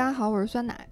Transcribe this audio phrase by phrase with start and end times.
[0.00, 0.88] 大家好，我是酸奶。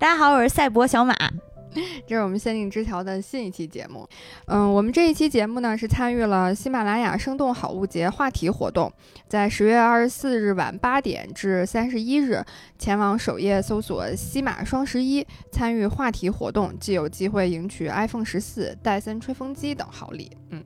[0.00, 1.14] 大家好，我是赛博小马。
[2.08, 4.04] 这是我们限定枝条的新一期节目。
[4.46, 8.92] 嗯，我们这一期节目呢是参与了喜马拉雅生动好物节话题活动，
[9.28, 12.44] 在十月二十四日晚八点至三十一日，
[12.76, 20.36] 前往首页搜索“西马双十一”，参与话题活动，即有机会赢取 iPhone 十四、戴森吹风机等好礼。
[20.50, 20.64] 嗯。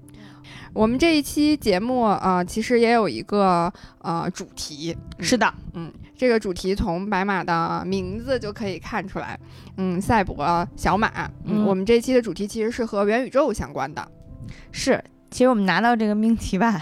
[0.72, 9.38] 我们这一期节目啊，其实也有一个呃主题，是的，嗯，这个主题从白马的名字就可以看出来，
[9.76, 14.06] 嗯，赛博小马，嗯，我们这期的主题其实是和元宇宙相关的，
[14.70, 16.80] 是，其实我们拿到这个命题吧，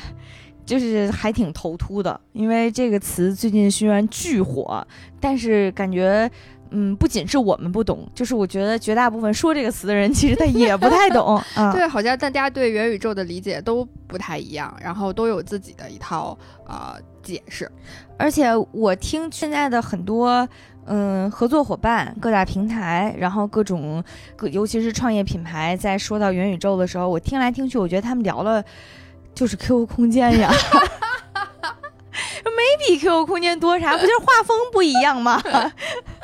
[0.67, 4.87] 就是还挺头秃的，因为这个词最近虽然巨火，
[5.21, 6.31] 但是感觉。
[6.71, 11.41] 嗯，不仅是我们不懂，就是我觉得绝大部分说这个词的人，其实他也不太懂。
[11.73, 17.71] 对，好像大家对元宇宙的理解都不太一样，然后都有自己的一套呃解释。
[18.17, 20.49] 而且我听现在的很多
[20.87, 24.03] 嗯合作伙伴、各大平台，然后各种
[24.37, 28.63] 各，尤其是创业品牌，在说到元宇宙的时候，我听来听去，我觉得他们聊了
[29.35, 30.51] 就是 QQ 空间呀。
[32.43, 35.43] 没比 QQ 空间多啥，不就是画风不一样吗？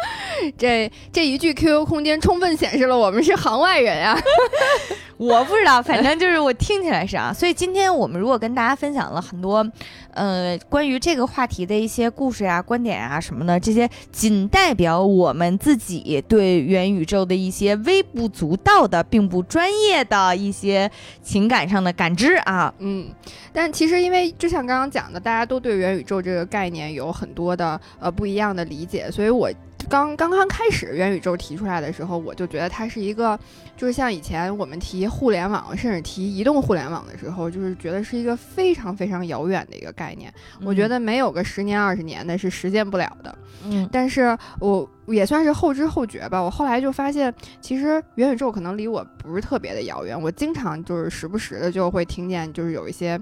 [0.58, 4.18] 这这一句 QQ 空间充分显示了我们是行外人啊！
[5.16, 7.32] 我不知道，反正就是我听起来是啊。
[7.32, 9.66] 所以今天我们如果跟大家分享了很多，
[10.12, 20.90] 呃，关于这个话题的一些故事呀、观点啊什么的，这些仅代表我们自己对元宇宙的一些微不足道的、并不专业的一些
[21.22, 22.72] 情感上的感知啊。
[22.80, 23.08] 嗯，
[23.54, 29.50] 但其实因为就像刚刚讲的，大家都对元宇宙这个概念有很多的呃不一样的理解，所以我。
[29.88, 33.38] 刚刚刚开始元宇宙提出来的时候，我就觉得它是一个，
[33.76, 40.32] 就是像以前我们提互联网，甚至提移动互联网的时候，就是觉得是一个非常非常遥远的一个概念。
[40.62, 43.38] 我觉得没有个十年二十年的是实现不了的。
[43.64, 46.40] 嗯，但是我也算是后知后觉吧。
[46.40, 50.20] 我后来就发现，其实元宇宙可能离我不是特别的遥远。
[50.20, 53.20] 我经常就是时不时的就会听见，就是有一些。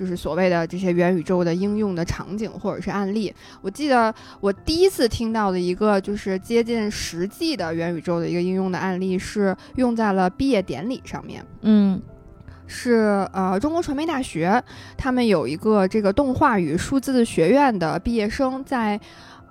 [0.00, 3.30] 就是所谓的这些元宇宙的应用的场景或者是案例，
[3.60, 11.44] 我记得我第一次听到的一个就是接近实际的元宇宙的一个应用的案例，是用在了毕业典礼上面。
[11.60, 12.00] 嗯，
[12.66, 14.64] 是呃中国传媒大学，
[14.96, 18.98] 他们有一个这个动画与数字学院的毕业生在。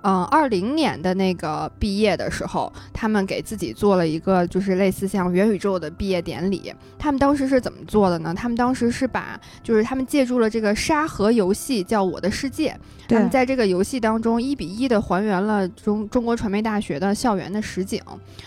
[0.02, 6.72] 嗯，二零年的那个毕业的时候，他们给自己做了一个就是类似像元宇宙的毕业典礼。
[6.98, 8.34] 他们当时是怎么做的呢？
[8.34, 12.70] 他们当时是把就是他们借助了这个沙盒游戏，叫《我的世界》。
[13.08, 18.00] 他们在这个游戏当中一比一的还原了中中国传媒大学的校园的实景，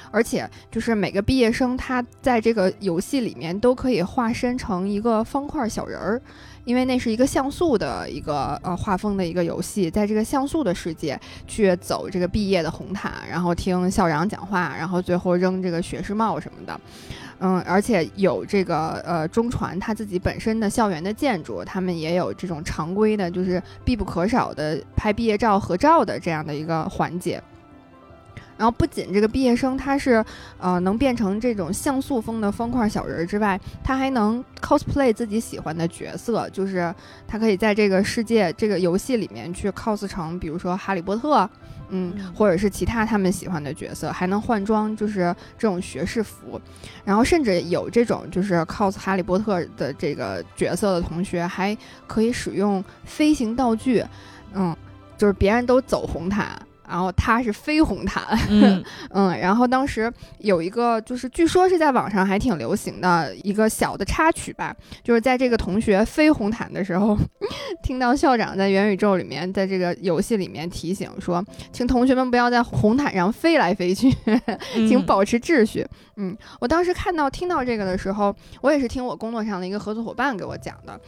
[0.10, 6.22] 而且就是每个毕业生他在这个游戏里面都可以化身成一个方块小人儿。
[6.66, 16.80] 因为那是一个像素的一个呃画风的一个游戏，在这个像素的世界去走这个毕业的红毯，然后听校长讲话，然后最后扔这个学士帽什么的，
[17.40, 27.42] 嗯，而且有这个呃中传他自己本身的校园的建筑，他们也有这种常规的，就是必不可少的拍毕业照合照的这样的一个环节。
[28.58, 30.24] 然后不仅这个毕业生他是，
[30.60, 36.94] 呃，能变成这种像素风的方块小人之外，他还能 cosplay 自己喜欢的角色，就是
[37.28, 41.50] 他可以在这个世界这个游戏里面去 cos 成，比如说哈利波特，
[41.90, 46.60] 嗯，或者是其他他们喜欢的角色，还能换装，就是这种学士服。
[47.04, 51.76] 然后甚至有这种就是 cos 哈利波特的这个角色的同学，还
[52.08, 54.04] 可以使用飞行道具，
[54.54, 54.76] 嗯，
[55.18, 56.56] 就是别人都走红毯。
[56.88, 67.18] 然后他是飞红毯， 嗯嗯，然后当时有一个就是据说是在网上还挺流行的一个小的插曲吧，就是在这个同学飞红毯的时候，
[67.84, 74.12] 听到校长在元宇宙里面，在这个游戏里面提醒说，请同学们不要在红毯上飞来飞去，
[74.88, 75.86] 请保持秩序。
[76.18, 81.00] 嗯，我当时看到听到这个的时候，我也是听我工作上的一个合作伙伴给我讲的。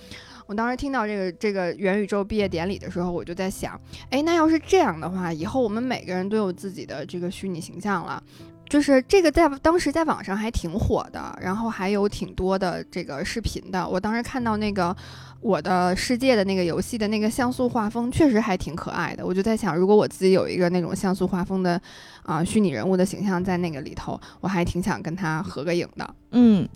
[0.47, 8.21] 我当时听到这个这个元宇宙毕业典礼的时候，我就在想，哎，那要是这样的话，以后我们每个人都有自己的这个虚拟形象了，
[8.69, 13.87] 就是这个在当时在网上还挺火的，然后还有挺多的这个视频的。
[13.87, 14.95] 我当时看到那个
[15.41, 19.25] 我的世界的那个游戏的那个像素画风，确实还挺可爱的。
[19.25, 21.81] 我就在想，如果我自己有一个那种像素画风的
[22.23, 26.15] 啊虚拟人物的形象在那个里头，我还挺想跟他合个影的。
[26.31, 26.67] 嗯。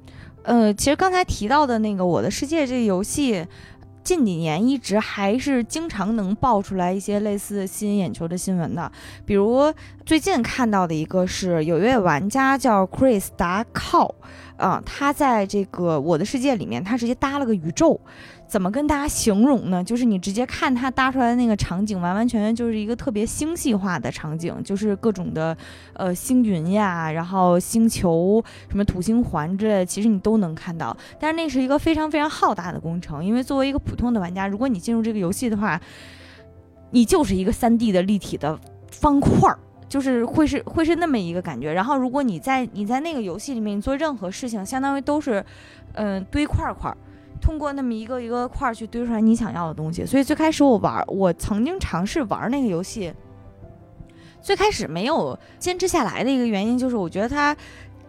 [0.50, 3.46] 呃，其实刚才提到的那个《我的世界》这个游戏，
[4.04, 8.92] 近几年一直还是经常能爆出来一些类似吸引眼球的新闻的。
[9.28, 9.72] 比如
[10.04, 14.16] 最近看到的一个是，有一位玩家叫 Chris 达靠，
[14.57, 18.01] 啊，他在这个《我的世界》里面，他直接搭了个宇宙，
[18.50, 19.84] 怎么跟大家形容呢？
[19.84, 25.56] 就是你直接看它搭出来的那个场景，完完全全就是一个特别星系化的场景，就是各种的
[25.94, 30.98] 呃星云呀，然后星球什么土星环之类的，其实你都能看到。
[31.19, 35.80] 但是那是一个非常非常浩大的工程，因为作为一个普通的玩家，如果你进入这个游戏的话，
[36.90, 38.60] 你就是一个三 D 的立体的
[38.92, 39.60] 方块儿。
[39.88, 45.44] 就是会是会是那么一个感觉，然后如果你在你在那个游戏里面你做任何事情，相当于都是，
[45.94, 46.96] 嗯堆块块，
[47.41, 50.06] 通过那么一个一个块儿去堆出来你想要的东西。
[50.06, 53.13] 所以最开始我玩，我曾经尝试玩那个游戏，
[54.41, 57.56] 最开始没有坚持下来的一个原因就是我觉得它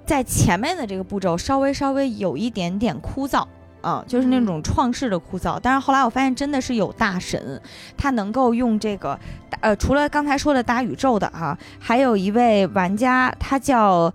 [0.04, 3.46] 在前面的这个步骤稍微稍微有一点点枯燥。
[3.82, 7.58] 嗯，就是那种创世的枯燥，但是后来我发现真的是有大神，
[7.96, 9.18] 他能够用这个，
[9.62, 14.12] 呃，除了刚才说的搭宇宙的啊，还有一位玩家，他叫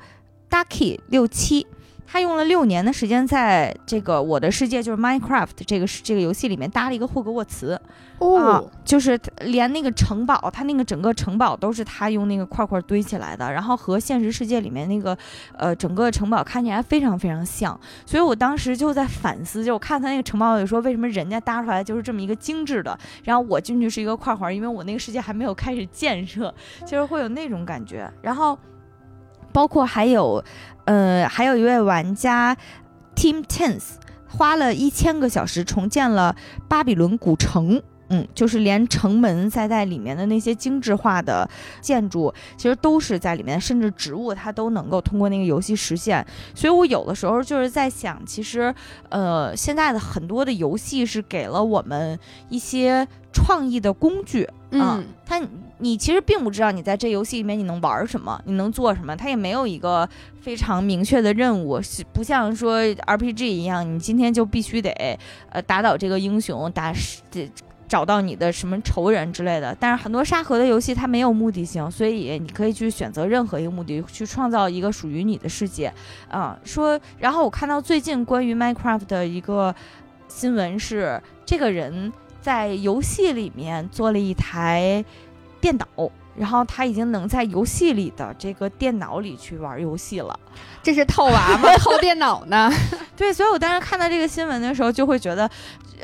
[0.51, 1.65] Ducky 六七。
[2.07, 7.79] 他用了六年的时间，在这个我的世界就是 Minecraft 这个这个游戏里面搭了一个霍格沃茨，
[8.19, 15.17] 哦，就是连那个城堡，他那个整个城堡都是他用那个块块堆起来的，然后和现实世界里面那个
[15.57, 26.53] 呃整个城堡看起来非常非常像，所以我当时就在反思，就我看他那个城堡就说，为什么人家搭出来就是这么一个精致的，然后我进去是一个块块，因为我那个世界还没有开始建设，
[26.85, 28.57] 就是会有那种感觉，然后。
[29.51, 30.43] 包括还有，
[30.85, 32.55] 呃，还有一位玩家
[33.15, 33.95] ，Team Tense，
[34.27, 36.35] 花了一千个小时重建了
[36.67, 37.81] 巴比伦古城。
[38.09, 41.49] 嗯，就是连城门在在里面的那些精致化的
[41.81, 46.23] 建筑，其实都是在里面，甚至植物它都能够通过那个游戏实现。
[46.53, 48.71] 所以我有的时候就是在想，其实，
[49.09, 55.41] 呃，现在的很多的游戏是给了我们一些创意的工具嗯，它。
[55.79, 60.07] 你其实并不知道你在这游戏里面你能玩什么，你能做什么，它也没有一个
[60.39, 64.89] 非常明确的任务，是不像说 RPG 一样，你今天就必须得
[65.49, 66.93] 呃打倒这个英雄，打
[67.29, 67.51] 这
[67.89, 69.75] 找到你的什么仇人之类的。
[69.77, 75.93] 但是很多沙盒的游戏它没有目的性，所以你可以去选择任何一个目的去创造一个属于你的世界
[76.29, 76.57] 啊。
[76.63, 79.75] 说，然后我看到最近关于 Minecraft 的一个
[80.29, 82.11] 新闻是，这个人
[82.41, 85.03] 在游戏里面做了一台。
[85.65, 90.39] 电脑，然后他已经能在游戏里的这个电脑里去玩游戏了，
[90.83, 91.69] 这是套娃吗？
[91.81, 92.71] 套电脑呢？
[93.17, 95.49] 对，所以我当时看到这个新闻的时候，就会觉得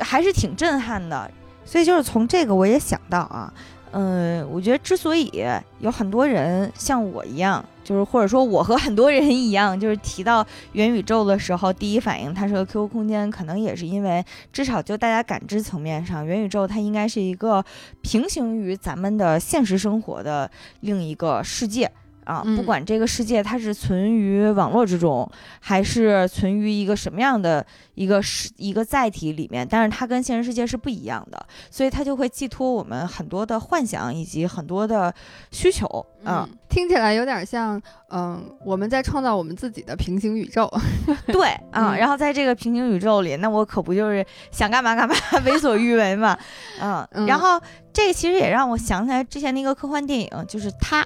[0.00, 1.30] 还是挺震撼的。
[1.64, 3.52] 所以就是从这个我也想到啊。
[3.92, 5.30] 嗯，我觉得之所以
[5.78, 17.64] 有很多人像我一样，就是或者说我和很多人一样，就是提到元宇宙的时候，第一反应它是个 QQ 空间，可能也是因为至少就大家感知层面上，元宇宙它应该是一个
[18.00, 20.50] 平行于咱们的现实生活的
[20.80, 21.90] 另一个世界。
[22.24, 25.28] 啊，不管这个世界它是存于网络之中，
[25.60, 27.64] 还是存于一个什么样的
[27.94, 35.12] 一个是一个载体里面，但是它跟现实世界是不一样的，所以它就会寄托我们很多的幻想以及很多的
[35.50, 35.86] 需求。
[36.24, 37.80] 嗯，听起来有点像，
[38.10, 40.70] 嗯，我们在创造我们自己的平行宇宙。
[41.26, 45.14] 对，啊，然后在这个平行宇宙里，那我可不就是想干嘛干嘛，
[45.44, 46.38] 为所欲为嘛？
[46.80, 47.60] 嗯，然后
[47.92, 51.04] 这个其实也让我想起来之前那个科幻电影，就是它。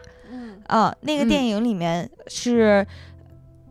[0.68, 2.86] 啊，那个电影里面是，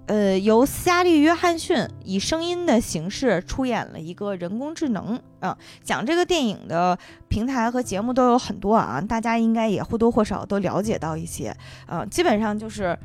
[0.08, 5.20] 呃，由斯嘉丽·约翰逊以声音的形式出演了一个人工智能。
[5.40, 6.98] 啊，讲这个电影的
[7.28, 11.56] 平台和节目都有很多啊，大家应该也或多或少都了解到一些。
[11.86, 12.98] 啊，基本上就是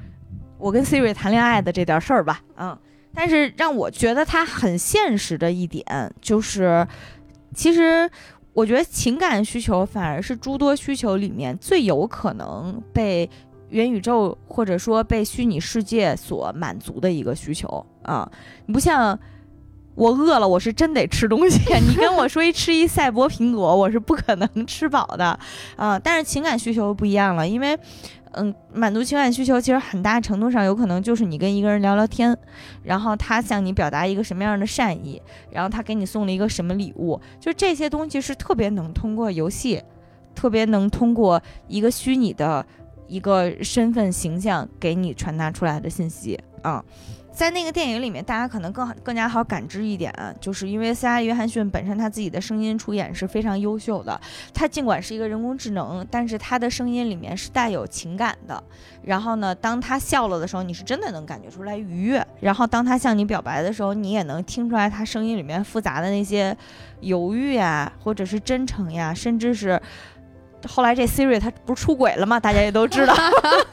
[0.57, 2.41] 我跟 Siri 谈恋爱的这点事儿吧。
[2.57, 2.79] 嗯，
[3.15, 5.85] 但是让我觉得它很现实的一点
[6.21, 6.87] 就是，
[7.55, 8.09] 其实
[8.53, 13.29] 我觉得情感需求反而是诸多需求里面最有可能被。
[13.71, 18.31] 元宇宙或者说被虚拟世界所满足的一个需求啊，
[18.67, 19.19] 你不像
[19.95, 21.59] 我饿了，我是真得吃东西。
[21.87, 25.39] 你跟我说一吃一赛博苹果，我是不可能吃饱的
[25.77, 25.99] 啊。
[25.99, 27.79] 但是情感需求不一样了，因为
[28.33, 32.37] 嗯，满足情感需求其实很大程度上有可能就是你跟一个人聊聊天，
[32.85, 39.83] 然后他向你表达一个什么样的善意，然后他给你送了一个什么礼物，就这些东西是特别能通过游戏，
[40.35, 42.65] 特别能通过一个虚拟的。
[43.11, 46.83] 一个身份形象给你传达出来的信息啊，
[47.33, 51.23] 在那个电影里面，大家可能更好、更加好感知一点，就是因为 C.I.
[51.25, 54.21] 约翰逊本身他自己的声音出演是非常优秀的。
[54.55, 58.63] 他尽管是一个人工智能，但是他的声音里面是带有情感的。
[59.03, 62.25] 然后呢，当他笑了的时候，你是真的能感觉出来愉悦。
[62.41, 66.57] 然后当他向你表白的时候，你也能听出来他声音里面复杂的那些
[67.01, 69.81] 犹豫呀，或者是真诚呀，甚至是。
[70.69, 72.39] 后来这 Siri 它不是出轨了吗？
[72.41, 73.15] 大家也都知道，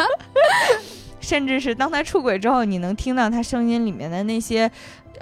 [1.20, 4.72] 甚至是当他出轨之后，你能听到他声音里面的那些。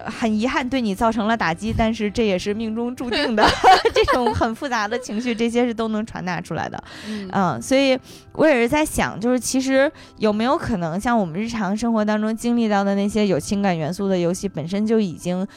[0.08, 3.48] 很遗憾，对你造成了打击，但是这也是命中注定的。
[3.96, 6.84] 这种很复杂的情绪，这些是都能传达出来的。
[7.32, 7.98] 嗯，所以
[8.34, 15.48] 我也是在想，就是其实有没有可能，像我们日常生活当中经历到的那些有情感元素的游戏，本身就已经，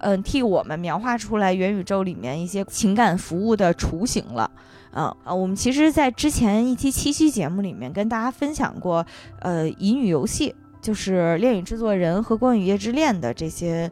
[0.00, 4.50] 嗯，替我们描画出来元宇宙里面一些情感服务的雏形了。
[4.92, 9.04] 嗯啊，我们其实，在之前一期七夕节目里面跟大家分享过，
[9.40, 10.54] 呃，乙女游戏。
[10.78, 13.90] 就是《恋与制作人》和《光与夜之恋》的这些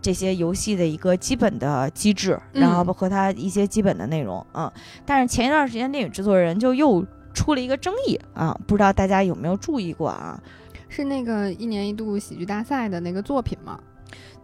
[0.00, 4.70] 这些游戏的一个基本的机制，然后和它一些基本的内容，嗯。
[5.04, 10.40] 但是前一段时间，《恋与制作人》就又出了一个争议啊，不知道大家有没有注意过啊？
[10.88, 13.80] 是那个一年一度喜剧大赛的那个作品吗？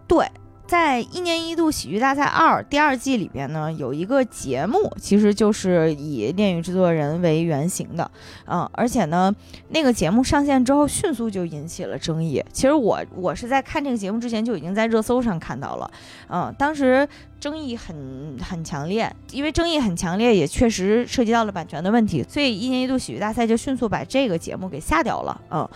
[0.09, 0.27] 对。
[0.67, 8.11] 在一年一度喜剧大赛二第二季里边呢，有一个节目，其实就是以恋与制作人为原型的，
[8.47, 9.35] 嗯，而且呢，
[9.69, 12.43] 那个节目上线之后，迅速就引起了争议。
[12.53, 15.91] 其实我我是在看这个节目之前就已经在热搜上看到了，
[16.29, 17.07] 嗯，当时
[17.39, 25.69] 争议很很强烈，因为争议很强烈，也确实涉及到了版权的问题，所以一年一度喜剧大赛就迅速把这个节目给下掉了，嗯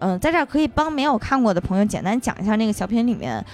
[0.00, 3.44] 嗯，在这儿可以帮没有看过的朋友简单讲一下那个小品里面。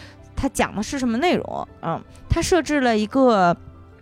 [0.40, 1.68] 他讲的是什么内容？
[1.82, 3.54] 嗯，他设置了一个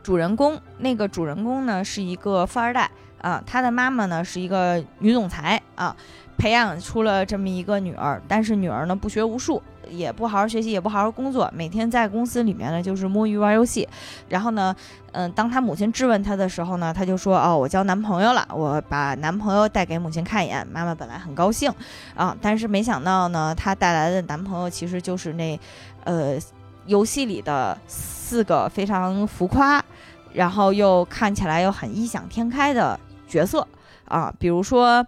[0.05, 2.89] 主人公，那个主人公呢是一个富二代
[3.21, 5.97] 啊，他的妈妈呢是一个女总裁啊，
[6.39, 13.89] 培养出了这么一个女儿，但是女儿呢不学无术，也不好好学习，也不好好工作，每天在公司里面呢就是摸鱼玩游戏。
[14.29, 14.73] 然后呢，
[15.11, 21.69] 嗯，当他母亲质问他的时候呢，他就说：“哦，我交男朋友了，我把男朋友带给母亲看一眼。”妈妈本来很高兴
[22.15, 25.59] 啊，但是没想到呢，她带来的男朋友其实就是那。
[26.09, 26.39] 呃，
[26.87, 29.85] 游戏里的四个非常浮夸，
[30.33, 33.69] 然后又看起来又很异想天开的角色
[34.07, 35.07] 啊，比如说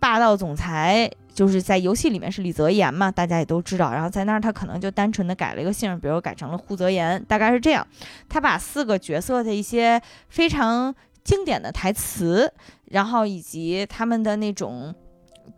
[0.00, 3.92] 霸道总裁，就是在游戏里面是李泽言嘛，大家也都知道。
[3.92, 7.86] 然后在那儿他可能就单纯的改了一个姓，比如改成了胡泽言，大概是这样。
[8.26, 10.00] 他把四个角色的一些
[10.30, 12.50] 非常经典的台词，
[12.86, 14.94] 然后以及他们的那种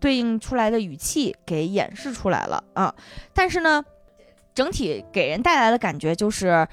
[0.00, 2.92] 对应出来的语气给演示出来了啊，
[3.32, 3.84] 但是呢。
[4.56, 6.66] 整体给人带来的感觉就是，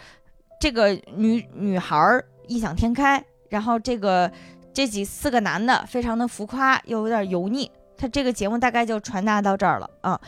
[0.58, 4.32] 这个女女孩异想天开，然后这个
[4.74, 7.70] 这几四个男的非常的浮夸，又有点油腻。
[7.98, 10.20] 他这个节目大概就传达到这儿了啊。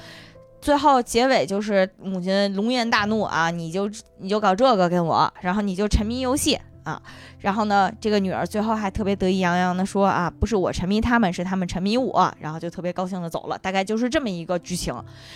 [0.59, 6.59] 最后结尾就是母亲龙颜大怒啊，你就你就搞这个跟我，然后你就沉迷游戏。
[6.85, 7.01] 啊，
[7.39, 14.93] 然后呢，这个女儿最后还特别得意洋洋的说啊，不是我沉迷他们，是他们沉迷我，然后就特别高兴的走了，大概就是这么一个剧情，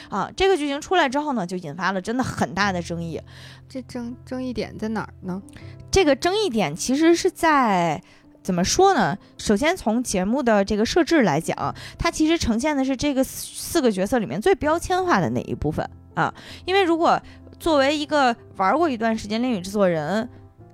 [0.10, 3.20] 啊，这个剧情出来之后呢，就引发了真的很大的争议。
[3.68, 5.42] 这争争议点在哪儿呢？
[5.90, 8.00] 这个争议点其实是在
[8.44, 9.18] 怎么说呢？
[9.40, 16.32] 首先从节目的这个设置来讲，它其实呈现的是这个四个角色里面最标签化的那一部分啊，
[16.66, 17.20] 因为如果
[17.60, 20.24] 作为一个玩过一段时间《恋与制作人》。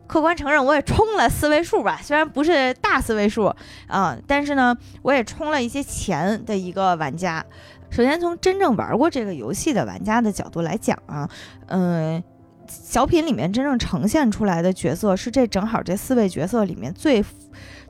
[0.08, 3.54] 客观承认，我也充了四位数吧，虽然不是大四位数
[3.88, 7.44] 啊，但是呢，我也充了一些钱的一个玩家。
[7.90, 11.30] 首先从真正玩过这个游戏的玩家的角度来讲啊，
[11.68, 12.22] 嗯，
[12.68, 17.24] 小品里面真正呈现出来的角色是这正好这四位角色里面最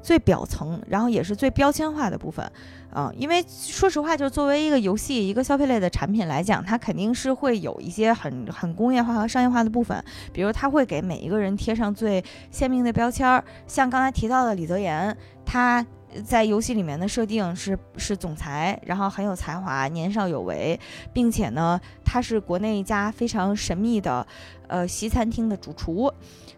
[0.01, 2.49] 最表层，然后也是最标签化的部分。
[2.97, 10.01] 嗯，因为说实话，就作为一个游戏、一个消费类的产品来讲，它肯定是会有一些很很工业化和商业化的部分。
[10.31, 15.85] 比如，它会给每一个人贴上最鲜明的标签儿，像刚才提到的李泽言，他
[16.23, 20.79] 在游戏里面的设定是是总裁，然后很有才华，年少有为，
[21.11, 24.25] 并且呢，他是国内一家非常神秘的
[24.67, 26.11] 呃西餐厅的主厨。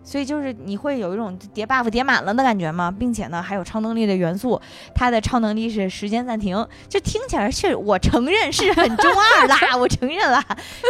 [0.03, 2.89] 所以就是你会有一种叠 buff 叠满了的感觉吗？
[2.89, 4.61] 并且呢，还有超能力的元素。
[4.95, 10.41] 它的超能力是时间暂停，就听起来是我承认是很中二啦， 我承认了。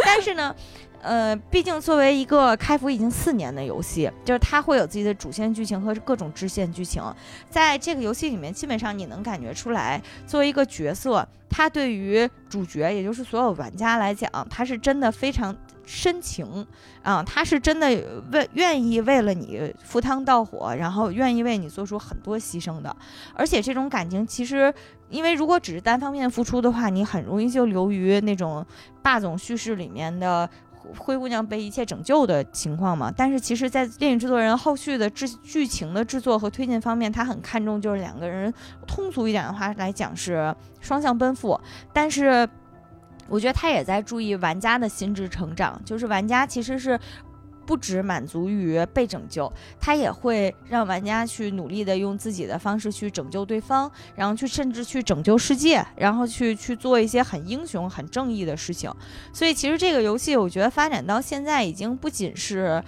[0.04, 0.54] 但是呢，
[1.02, 7.02] 呃，毕竟作为一个开服已经四年的游戏，就是它会有自己的主线剧情和各种支线剧情。
[7.48, 15.56] 在这个游戏里面，基本上你能感觉出来，作为一个角色，他对于主角，也就是所有玩家来讲，他是真的非常。
[15.90, 16.66] 深情
[17.02, 17.88] 啊，他是真的
[18.30, 22.94] 为愿意为了你赴汤蹈火，然后愿意为你做出很多牺牲的。
[23.32, 24.70] 而且这种感情其实，
[25.08, 28.62] 因为如果只是单方面付出的话，你很容易就流于那种
[29.00, 30.46] 霸总叙事里面的
[30.96, 33.12] 灰姑娘被一切拯救的情况嘛。
[33.16, 38.52] 但是其实，在电影制作人后续的制剧情的制作和推进方面，他很看重就是两个人
[38.86, 41.60] 通俗一点的话来讲是双向奔赴，
[41.92, 42.48] 但是。
[43.30, 46.98] 我觉得他也在注意玩家的心智成长，就是玩家其实是
[47.68, 58.90] 不只满足于被拯救，他也会让玩家去努力的用自己的方式去拯救对方，然后去甚至去拯救世界，然后去去做一些很英雄、很正义的事情。
[59.34, 62.82] 所以其实这个游戏，我觉得发展到现在已经不仅是。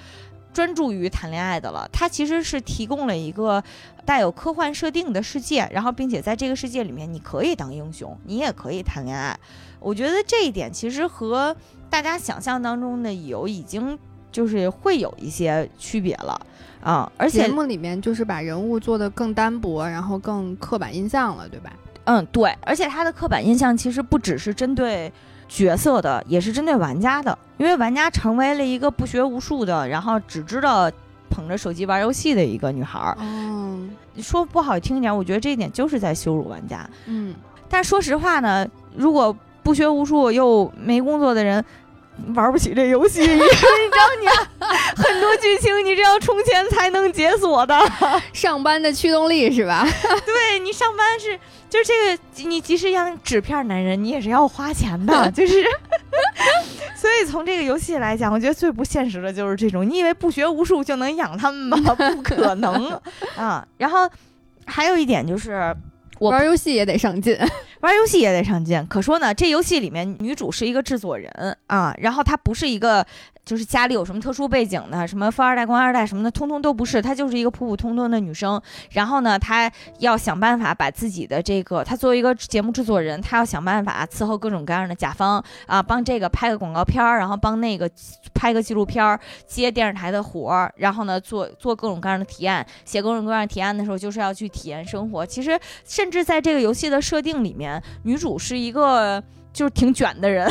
[0.52, 3.62] 专注于谈恋爱的了，它其实是提供了一个
[4.04, 9.38] 带有科幻设定的世界，然后并且在这个世界里面，你可以当英雄，你也可以谈恋爱。
[9.78, 11.56] 我觉得这一点其实和
[11.88, 13.96] 大家想象当中的有已经
[14.30, 16.40] 就是会有一些区别了
[16.82, 21.72] 啊，而且节目里面就是把人物做的更单薄，然后更刻板印象了，对吧？
[22.04, 25.12] 嗯，对，而且他的刻板印象其实不只是针对。
[25.52, 30.88] 角色的也是针对玩家的，因为玩家成为了一个不学无术的，然后只知道
[31.28, 33.16] 捧着手机玩游戏的一个女孩儿。
[33.18, 36.88] 嗯，说不好听一点，我觉得这一点就是在羞辱玩家。
[37.06, 37.34] 嗯，
[37.68, 41.64] 但说实话呢，如果不学无术又没工作的人。
[42.34, 44.26] 玩不起这游戏， 你知道你
[45.02, 47.78] 很多剧情你是要充钱才能解锁的，
[48.32, 49.86] 上班的驱动力是吧？
[50.24, 55.64] 对你上班是就是这个，你即使养纸片男人，你也是要花钱的，就是。
[56.96, 61.94] 所以从这个游戏来讲，我觉得最不现实的就是这种，你以为不学无术就能养他们吗？
[61.94, 63.00] 不可能
[63.36, 63.66] 啊！
[63.78, 64.08] 然后
[64.66, 65.74] 还有一点就是。
[66.28, 67.36] 玩游戏 也得上进，
[67.80, 68.84] 玩游戏也得上进。
[68.86, 71.30] 可说呢，这游戏里面女主是一个制作人
[71.66, 73.04] 啊，然后她不是一个。
[73.50, 77.02] 就是家里有什么特殊背景的，什么富二代、官二代什么的，通通都不是。
[77.02, 78.62] 她就是一个普普通通的女生。
[78.90, 87.90] 然后呢，她要想办法把自己的这个，她作为一个节目制作人，她要想办法伺候各种各样的甲方啊，帮这个拍个广告片儿，然后帮那个
[88.32, 95.26] 拍个纪录片儿，接电视台的活儿，然后呢，做做各种各样的提案，写各种各样提案的时候，就是要去体验生活。
[95.26, 99.20] 其实，甚至在这个游戏的设定里面，女主是一个。
[99.52, 100.48] 就是挺卷的人，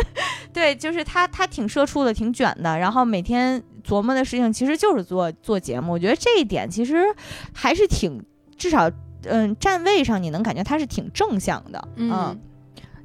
[0.52, 2.78] 对，就是他，他挺社畜的，挺卷的。
[2.78, 5.92] 然后每天琢磨的事情，其实就是做做节目。
[5.92, 7.04] 我觉得这一点其实
[7.54, 8.24] 还是挺，
[8.56, 8.90] 至少，
[9.24, 12.38] 嗯，站位上你能感觉他是挺正向的，嗯，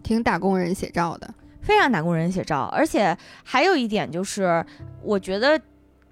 [0.02, 2.70] 挺打工人写照的，非常打工人写照。
[2.72, 4.66] 而且还有一点就是，
[5.02, 5.60] 我觉得。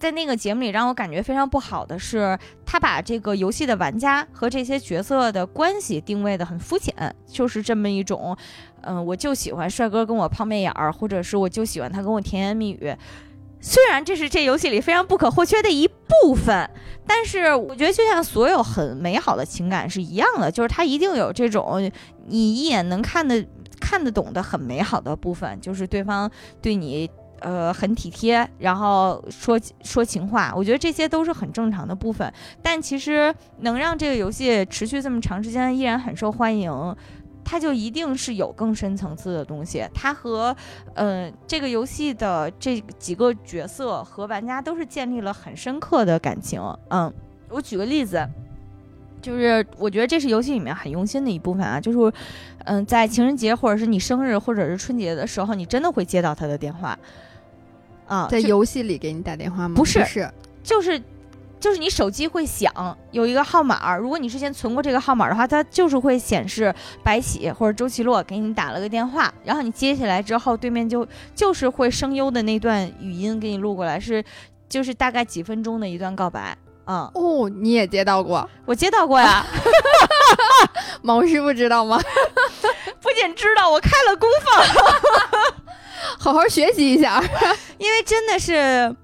[0.01, 8.35] 在那个节目里，让我感觉非常不好的是，他把这个游戏的玩家和这些角色的关系定位的很肤浅，就是这么一种，
[8.81, 12.92] 嗯，我就喜欢帅哥跟我抛媚眼儿，或者是我就喜欢他跟我甜言蜜语。
[13.59, 16.68] 虽然这是这游戏里非常不可或缺的一部分，
[17.05, 21.79] 但是我觉得就像所有很美好的情感是一样的，就是它一定有这种
[22.25, 23.48] 你一眼能看得
[23.79, 26.27] 看得懂的很美好的部分，就是对方
[26.59, 27.07] 对你。
[27.42, 32.32] 呃，很体贴，然后说说情话，我觉得这些都是很正常的部分。
[32.62, 36.72] 但其实能让这个游戏持续这么长时间依然很受欢迎，
[37.44, 39.84] 它就一定是有更深层次的东西。
[39.92, 40.56] 它和
[40.94, 46.62] 呃这个游戏的这几个角色和玩家都是建立了很深刻的感情。
[46.90, 47.12] 嗯，
[47.50, 48.24] 我举个例子，
[49.20, 52.14] 就是我觉得这是游戏里面很用心的一部分啊，就是
[52.66, 56.96] 嗯，在情人节或者是你生日或者是春节的时候，你真的会接到他的电话。
[58.12, 59.76] 啊，在游戏里给你打电话吗？
[59.76, 60.30] 不是，是，
[60.62, 61.02] 就是，
[61.62, 74.22] 就是你手机会响，有一个号码，如果你之前存过这个号码的话，它就是会显示白起或者周奇洛给你打了个电话，然后你接起来之后，对面就就是会声优的那段语音给你录过来，是
[74.68, 76.58] 就是大概几分钟的一段告白。
[76.88, 78.50] 嗯，哦，你也接到过？
[78.66, 79.46] 我接到过呀。
[81.02, 81.98] 毛师傅知道吗？
[83.02, 84.66] 不仅知道，我开了功放。
[86.20, 87.22] 好好学习一下，
[87.77, 88.96] 因为真的是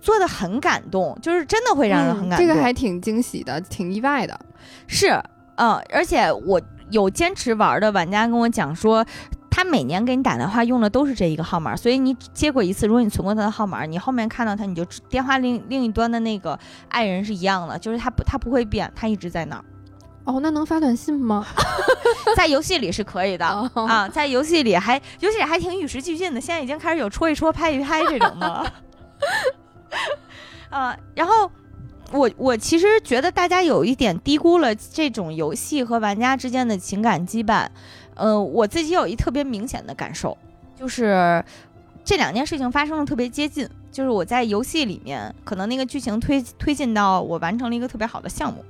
[0.00, 2.46] 做的很感动，就是真的会让人很感动。
[2.46, 4.38] 这个还挺惊喜的，挺意外的。
[4.86, 5.20] 是，
[5.56, 9.04] 嗯，而且我有坚持玩的玩家跟我讲说，
[9.50, 19.64] 他每年给你打电话用的都是这一个号码，所以你接过一次，如果你存过他的号码，你后面看到他，你就电话另另一端的那个爱人是一样的，就是他不他不会变，他一直在那儿。
[20.26, 21.46] 哦，那能发短信吗？
[22.36, 28.72] 在游戏里是可以的啊，在游戏里还游戏里还挺与时俱进的，现在已经开始有戳一戳、拍一拍这种的了。
[30.68, 31.50] 啊，然后
[32.10, 37.68] 我我其实觉得大家有一点低估了这种游戏和玩家之间的情感羁绊。
[38.14, 40.36] 呃，我自己有一特别明显的感受，
[40.74, 41.44] 就是
[42.04, 48.64] 这两件事情发生的特别接近，就是我在游戏里面可能那个剧情推推进到我完成了一个特别好的项目。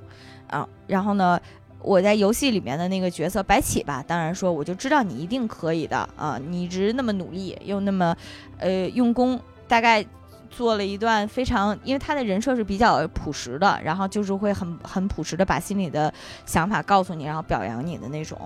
[0.48, 1.40] 啊，然后呢，
[1.80, 8.16] 我在游戏里面的那个角色白起吧，当然说我就知道你一定可以的啊，你一直那么努力又那么，
[8.58, 10.04] 呃，用功，大概
[10.50, 16.12] 做了一段非常，因为他的人设是比较朴实的，然后就是会很很朴实的把心里的
[16.44, 18.38] 想法告诉你，然后表扬你的那种，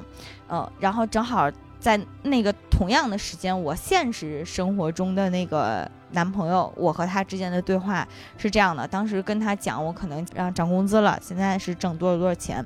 [0.48, 1.50] 嗯，然后正好
[1.80, 12.64] 在那个同样的时间，我现实生活中的那个男朋友，我和他之间的对话是这样的：当时跟他讲，我可能让涨工资了，现在是挣多少多少钱。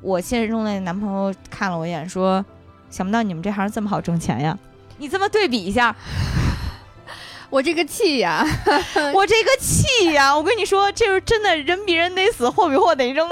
[0.00, 2.44] 我现实中的男朋友看了我一眼，说
[2.90, 4.58] ：“想不到你们这行这么好挣钱呀！”
[4.98, 5.94] 你这么对比一下，
[7.50, 8.44] 我这个气呀，
[9.14, 10.36] 我这个气呀！
[10.36, 13.28] 我跟你说，这是真的，人比人得死，货比货得扔。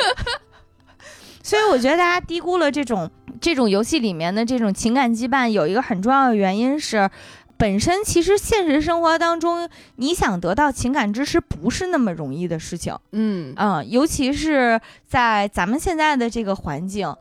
[1.43, 7.09] 所以我觉得大家低估了这种这种游戏里面的这种情感羁绊，有一个很重要的原因是，
[7.57, 12.97] 本身其实现实生活当中，你想得到情感支持不是那么容易的事情。
[13.13, 17.15] 嗯嗯，尤其是在咱们现在的这个环境。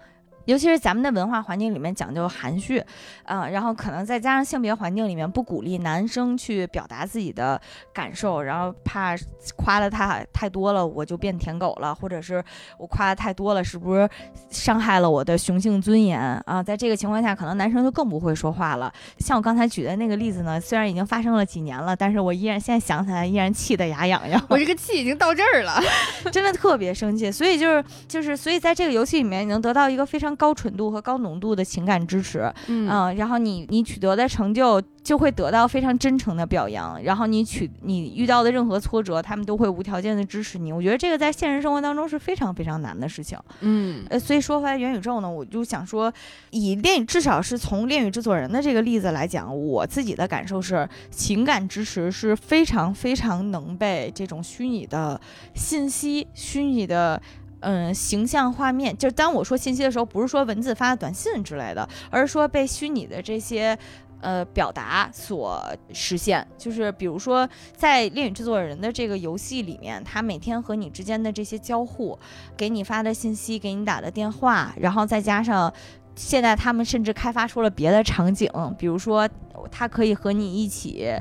[0.50, 2.84] 尤其是咱们的文化环境里面讲究含蓄，
[3.24, 7.62] 啊，然后可能再加上性别环境里面不鼓励男生去表达自己的
[7.94, 9.16] 感受，然后怕
[9.56, 12.44] 夸的他太多了我就变舔狗了，或者是
[12.80, 14.10] 我夸的太多了是不是
[14.50, 16.64] 伤害了我的雄性尊严啊？
[16.64, 18.92] 在这个情况下，可能男生就更不会说话了。
[19.20, 24.44] 像我刚才举的那个例子呢，虽然已经发生了几年了，但是我依然现在想起来依然气得牙痒痒。
[24.50, 25.80] 我这个气已经到这儿了，
[26.34, 27.32] 真的特别生气。
[27.32, 30.39] 所以就是就是所以在这个游戏里面，你能得到一个非常。
[30.40, 40.72] 高纯度和高浓度的情感支持，嗯，然后你你取得的成就就会得到非常真诚的表扬，然后你取你遇到的任何挫折，他们都会无条件的支持你。
[40.72, 46.12] 我觉得这个在现实生活当中是非常非常难的事情，嗯，呃，所以说回来元宇宙呢，我就想说，
[46.52, 55.20] 以恋至少是从恋与制作人的这个例子来讲，我自己的感受是，情感支持是非常非常能被这种虚拟的
[55.54, 57.22] 信息、虚拟的。
[57.62, 63.78] 嗯，形象画面，就当我说信息的时候，不是说文字发的短信之类的，而是说被虚拟的这些
[64.22, 65.62] 呃表达所
[65.94, 66.46] 实现。
[66.58, 72.18] 就是比如说，在恋与制作人的这个游戏里面，他每天和你之间的这些交互，
[72.56, 75.74] 给你发的信息，给你打的电话，然后再加上
[76.20, 79.28] 现在他们甚至开发出了别的场景，比如说
[79.72, 81.14] 他可以和你一起。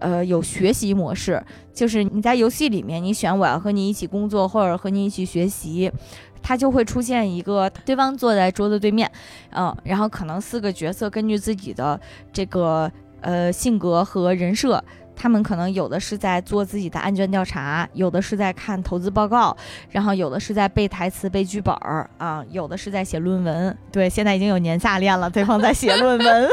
[0.00, 5.92] 呃，有学习模式，就是你在游戏里面，你选我要和你一起工作，或者和你一起学习，
[6.40, 9.12] 它就会出现一个对方坐在桌子对面，
[9.50, 12.00] 嗯，然后可能四个角色根据自己的
[12.32, 14.82] 这个呃性格和人设，
[15.20, 19.54] 他们可能有的是在做自己的案卷调查，有的是在看投资报告，
[19.90, 23.76] 然后有的是在背台词、背剧本儿啊，有的是在写论文。
[23.92, 26.48] 对，现在已经有年下恋了，对方在写论文，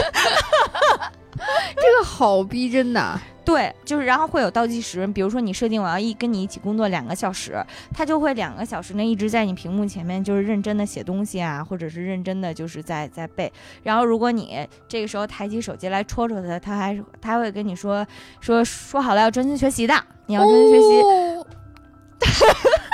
[1.75, 3.19] 这个好逼真呐。
[3.45, 7.55] 对，就是然后会有倒计时，比如说你设定我要一跟你一起工作两个小时，
[7.93, 13.49] 他就会两个小时内一直在你屏幕前面，就是认真的写东西啊，或者是认真的就是在在背。
[13.83, 18.05] 然后如果你这个时候抬起手机来戳戳他，他还他会跟你说
[18.41, 19.95] 说说好了要专心学习的，
[20.25, 20.87] 你要专心学习。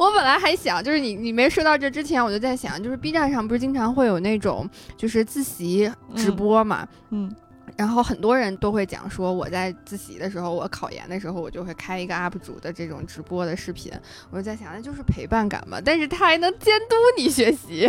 [0.00, 7.30] 我本来还想，就是你你没说到这之前，我就在想，就是 B 站上不是经常会有那种就是自习直播嘛，嗯。
[7.76, 13.92] 然后很多人都会讲说，我在自习的时候，我考研的时候，我就会开一个 UP 主的这种直播的视频。
[14.30, 15.78] 我就在想，那就是陪伴感嘛。
[15.84, 17.88] 但是他还能监督你学习，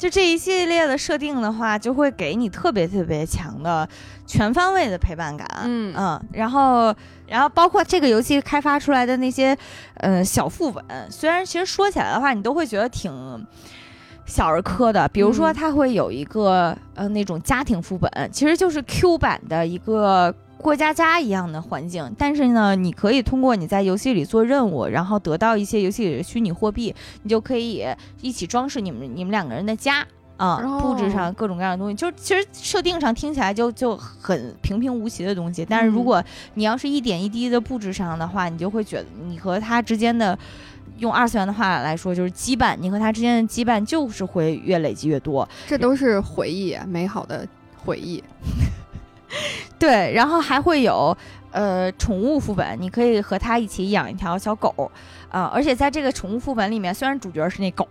[0.00, 3.86] 就这一系列的设定的话，就会给你特别特别强的
[4.26, 5.46] 全方位的陪伴感。
[5.64, 6.94] 嗯嗯，然后
[7.26, 9.54] 然后包括这个游戏开发出来的那些
[9.96, 13.46] 呃小副本，虽然其实说起来的话，你都会觉得挺。
[14.26, 22.10] 小儿科的，比如说它会有一个呃那种家庭副本，其实就是 Q 版的一个过家家一样的环境。
[22.18, 27.86] 但是呢，你可以通过你在游戏里做任务，然后得到一些游戏里的虚拟货币，你就可以
[28.20, 31.94] 一起装饰你们你们两个人的家啊，布置上各种各样的东西。
[31.94, 36.22] 就其实设定上听起来就就很平平无奇的东西，但是如果
[36.54, 40.38] 你要是一点一滴的布置上的话，你就会觉得你和他之间的。
[40.98, 48.22] 用二次元的话来说，就是羁绊，你和他之间的羁绊就是会越累积越多，这都是回忆，美好的回忆。
[49.78, 51.16] 对，然后还会有
[51.52, 54.90] 呃宠物副本，你可以和他一起养一条小狗
[55.30, 57.86] 啊，而且在这个宠物副本里面，虽然主角是那狗，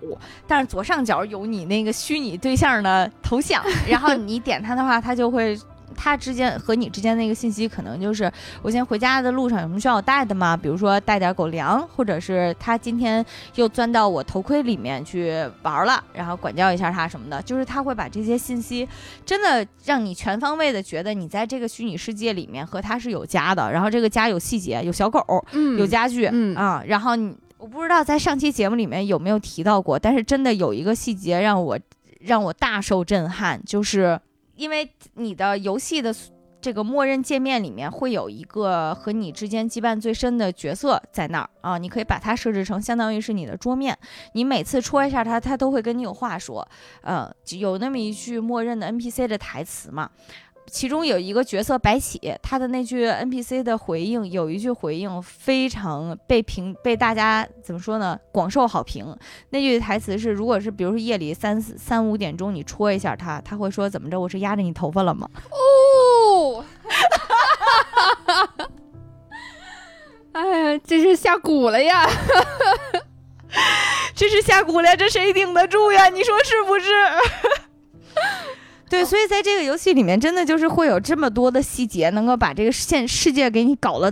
[0.47, 5.57] 但是左上角有你那个虚拟对象的头像，然后你点它的话，它就会。
[5.95, 10.55] 他之间和你之间那个信息，可能就是我先回家的路上有什么需要我带的吗？
[10.55, 13.25] 比如说带点狗粮，或者是他今天
[13.55, 17.41] 又钻到我头盔里面去玩了，然后管教一下他什么的。
[17.41, 18.87] 就是他会把这些信息，
[19.25, 31.79] 真的让你全方位的觉得你在这个虚拟世界里面和他是有家的，然后这个家有细节，有小狗，嗯，有家具，嗯啊，然后你我不知道在上期节目里面有没有提到过，但是真的有一个细节让我
[32.21, 34.19] 让我大受震撼，就是。
[34.59, 36.13] 因为你的游戏的
[36.61, 43.97] 这个默认界面里面会有一个和你之间羁绊最深的角色在那儿啊，你可以把它设置成相当于是你的桌面，
[44.33, 46.67] 你每次戳一下它，它都会跟你有话说，
[47.03, 50.11] 嗯，有那么一句默认的 NPC 的台词嘛。
[50.69, 58.17] 其中有一个角色白起，他的那句 NPC 的回应，有一句回应非常被评被大家怎么说呢？
[58.31, 59.15] 广受好评。
[59.49, 64.19] 那句台词是：如果是比如说夜里三四三五点钟，你戳一下他，他会说怎么着？
[64.19, 65.29] 我是压着你头发了吗？
[65.49, 66.63] 哦，
[70.31, 72.07] 哎呀，这是下蛊了呀！
[74.15, 76.07] 这是下蛊了，这谁顶得住呀？
[76.09, 76.91] 你说是不是？
[78.89, 84.11] 对，所以在这个游戏里面，真的就是会有这么多的细节，能够把这个现世界给你搞得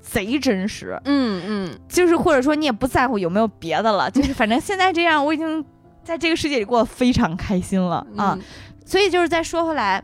[0.00, 0.98] 贼真实。
[1.04, 5.62] 嗯嗯，就是或者说你也不在乎有没有别的了， 就是反正现在这样，我已经
[6.02, 8.38] 在这个世界里过得非常开心了啊。
[8.86, 10.02] 所以就是再说回来，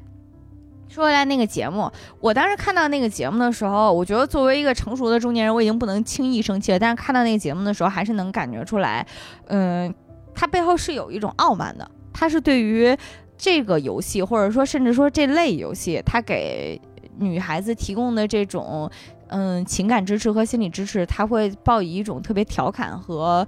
[0.87, 1.91] 说回来那个节目，
[2.21, 6.79] 我当时看到那个节目的时候，我觉得作为一个成熟的中年人，我已经不能轻易生气了。
[6.79, 9.07] 但是看到那个节目的时候，还是能感觉出来，
[9.47, 9.95] 嗯，
[10.35, 12.95] 它背后是有一种傲慢的，它是对于。
[13.37, 16.81] 这个游戏，或者说甚至说这类游戏，它给
[17.19, 18.91] 女孩子提供的这种
[19.29, 23.47] 嗯情感支持和心理支持，它会报以一种特别调侃和。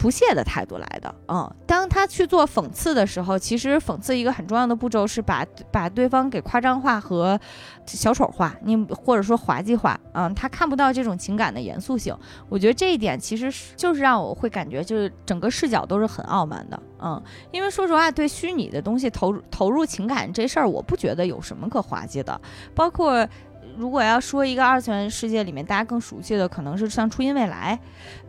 [0.00, 7.38] 不屑的态度来的，嗯，当他去做讽刺的时候，其实讽刺一个很重要的步骤是把把对方给夸张化和
[7.84, 12.16] 小丑化，你或者说滑稽化，嗯，他看不到这种情感的严肃性。
[12.48, 22.40] 我觉得这一点其实就是让我会感觉就是整个视角都是很傲慢的，嗯，因为说实话，对虚拟的东西投入投入情感这事儿，我不觉得有什么可滑稽的，
[22.74, 23.28] 包括。
[23.76, 27.78] 如果要说一个二次元世界里面大家更熟悉的，可能是像初音未来，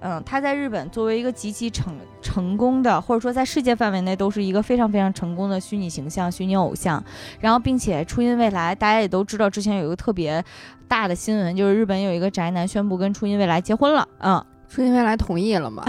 [0.01, 7.03] 嗯，他在日本作为一个极其成成功的，或者说在世界范围内都是一个非常非常成功的虚拟形象、虚拟偶像。
[7.39, 10.43] 然后，并且初音未来大家也都知道，之前有一个特别
[10.87, 14.07] 大的新闻，就是日本有一个宅男宣布跟初音未来结婚了。
[14.19, 15.83] 嗯，初音未来同意了吗？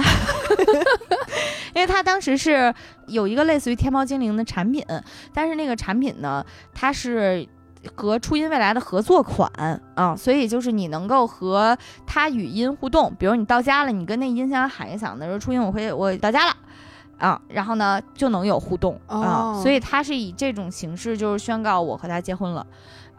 [1.74, 2.74] 因为他当时是
[3.06, 4.84] 有一个类似于天猫精灵的产品，
[5.32, 7.46] 但是那个产品呢，它是。
[7.96, 9.50] 和初音未来的合作款
[9.94, 16.56] 啊，所以就是你能够和他语音互动，比如你到家了，你跟那音箱喊一嗓子说“初音，我回我到家了”，
[17.18, 22.64] 啊，然后呢就能有互动啊，所以他是以这种形式就是宣告我和他结婚了，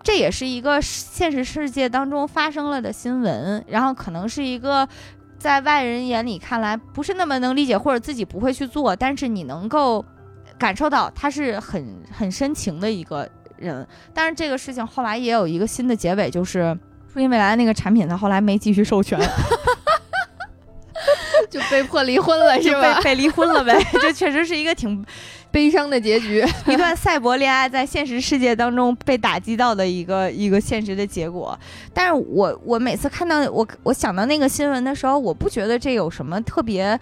[0.01, 4.87] 这也是一个现实世界当中发生了的新闻，然后可能是一个
[5.37, 10.05] 在外人眼里看来不是那么能理解或者自己不会去做，但是你能够
[10.57, 13.29] 感受到他是很很深情的一个。
[13.63, 16.77] 人，但是这个事情后来也有一个新的结尾，就是
[17.11, 19.19] 初音未来那个产品，它后来没继续授权，
[21.49, 22.97] 就被迫离婚了， 是吧？
[22.97, 25.05] 被被离婚了呗，这确实是一个挺
[25.51, 31.57] 悲伤的结局，一段赛博恋爱在现实世界当中被打击到的一个一个现实的结果。
[31.93, 36.99] 但是我我每次看到我我想到那个新闻的时候，我不觉得这有什么特别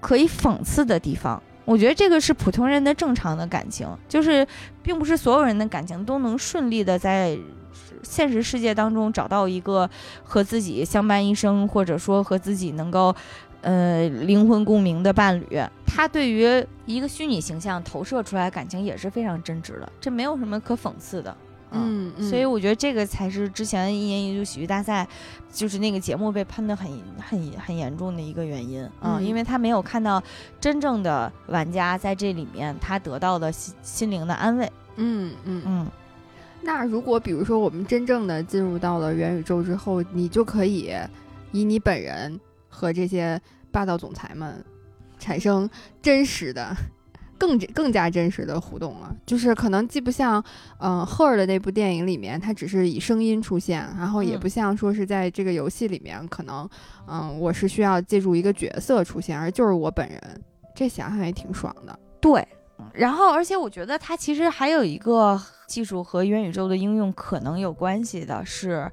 [0.00, 1.42] 可以讽刺的地方。
[1.70, 4.44] 我觉得这个是普通人的正常的感情，就是
[4.82, 7.38] 并不是所有人的感情都能顺利的在
[8.02, 9.88] 现实世界当中找到一个
[10.24, 13.14] 和自己相伴一生，或者说和自己能够
[13.60, 15.62] 呃灵魂共鸣的伴侣。
[15.86, 16.42] 他对于
[16.86, 21.36] 一个虚拟形象投射出来感情也是非常真挚的，这没有什么可讽刺的。
[21.72, 25.06] 嗯，所以我觉得这个才是之前一年一度喜剧大赛，
[25.52, 30.22] 就是那个节目被喷的很很很严重的一个原因啊，因为他没有看到
[30.60, 34.70] 真正的玩家在这里面他得到的心心灵的安慰。
[34.96, 35.86] 嗯嗯嗯。
[36.62, 40.92] 那如果比如说我们真正的进入到了元宇宙之后，你就可以
[41.52, 44.62] 以你本人和这些霸道总裁们
[45.18, 45.68] 产生
[46.02, 46.76] 真实的。
[47.40, 50.44] 更更加真实的互动了，就是可能既不像，
[50.78, 56.68] 嗯，赫尔的那部电影里面，它只是以声音出现，然后也不像说是在这个游戏里面，可能，
[57.08, 60.20] 嗯，我是需要借助一个角色出现，而就是我本人，
[60.74, 61.98] 这想想也挺爽的。
[62.20, 62.46] 对，
[62.92, 68.90] 然后而且我觉得它其实还有一个技术和元宇宙的应用可能有关系的是，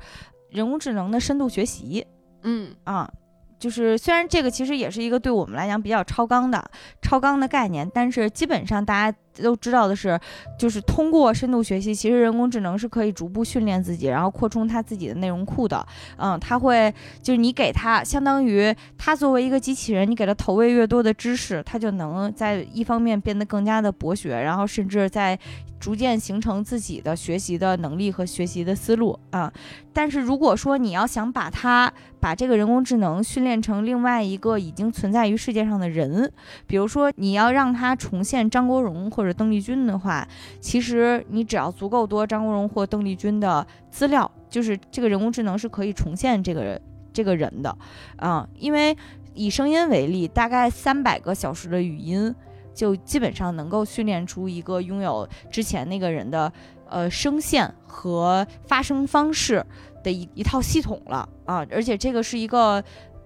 [0.49, 2.07] 人工智能的深度学习。
[2.43, 3.11] 嗯啊。
[3.59, 6.63] 就是虽然这个其实也是一个对我们来讲比较超纲的
[7.01, 10.19] 超纲的概念，但是基本上大家都知道的是，
[10.57, 15.85] 就是通过深度学习，其实人工智能是可以逐步训练自己，然后扩充它自己的内容库的。
[16.17, 25.37] 嗯，它会就是你给它，相当于它作为一个机器人，你给它投喂越多的知识，它就能在一方面变得更加的博学，然后甚至在。
[25.79, 29.53] 逐渐形成自己的学习的能力和学习的思路啊，
[29.93, 36.31] 但是如果说你要想把它把这个人工智能训练成另外一个已经存在于世界上的人，
[36.65, 40.27] 比如说你要让他重现张国荣或者邓丽君的话，
[40.59, 46.79] 其实你只要足够多张国荣或邓丽君的资料，就是这个人工智能是可以重现这个
[47.13, 47.77] 这个人的，
[48.17, 48.95] 啊，因为
[49.33, 52.33] 以声音为例，大概三百个小时的语音，
[52.73, 56.51] 就基本上能够训练出一个拥有之前那个人的
[56.89, 59.65] 呃声线和发声方式
[60.03, 62.83] 的一一套系统了啊，而且这个是一个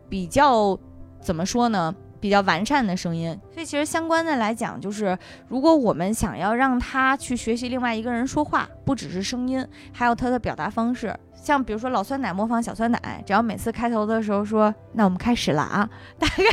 [0.10, 0.78] 比较
[1.22, 1.94] 怎么说呢？
[2.22, 5.18] 比较完善的声音，所以其实相关的来讲，就是
[5.50, 11.14] 如果我们想要让他去学习另外一个人说话，不只是声音，还有他的表达方式。
[11.34, 16.44] 像比如说老酸奶模仿小酸奶，只要每次开头的时候说“那我们开始了啊”， 大概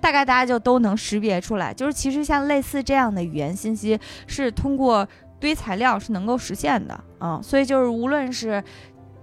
[0.00, 1.74] 大概大家就都能识别出来。
[1.74, 5.06] 就是其实像类似这样的语言信息，是通过
[5.40, 7.40] 堆材料是能够实现的啊。
[7.42, 8.62] 所以就是无论是。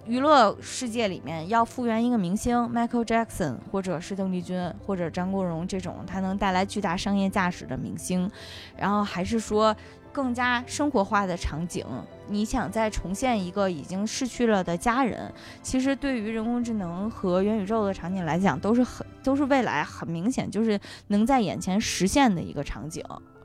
[0.06, 8.30] 娱乐世界里面要复原一个明星，Michael Jackson，或者是邓丽君，或者张国荣这种，他能带来巨大商业价值的明星，
[8.76, 9.74] 然后还是说
[10.12, 11.86] 更加生活化的场景，
[12.28, 23.02] 你想再重现一个已经逝去了的家人，其实对于人工智能和元宇宙的场景来讲，都是很都是未来很明显就是能在眼前实现的一个场景。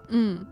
[0.09, 0.45] 嗯。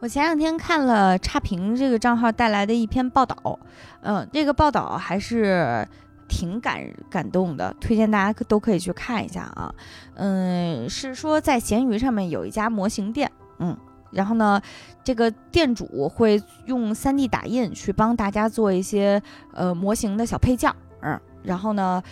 [0.00, 3.58] 我前两天看了差评这个账号带来的一篇报道，
[4.02, 5.86] 嗯，这个报道还是
[6.28, 6.80] 挺感
[7.10, 9.74] 感动的，推荐大家都可以去看一下啊。
[10.14, 13.76] 嗯，是说在闲鱼上面有一家模型店，嗯，
[14.12, 14.60] 然后呢，
[15.02, 19.20] 这个店主会用 3D 打印去帮大家做一些
[19.52, 22.02] 呃模型的小配件，嗯，然后呢。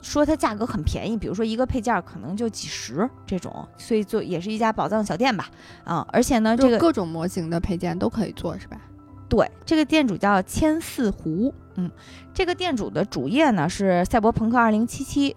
[0.00, 5.48] 说它价格很便宜，比如说一个配件可能就几十这种，所以做也是一家宝藏小店吧，
[5.84, 8.80] 啊，而且呢，这个各种模型的配件都可以做，是吧？
[9.28, 11.90] 对，这个店主叫千四湖，嗯，
[12.32, 14.86] 这个店主的主页呢是《赛博朋克2077》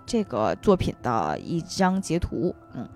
[0.05, 2.87] 这个作品的一张截图，嗯，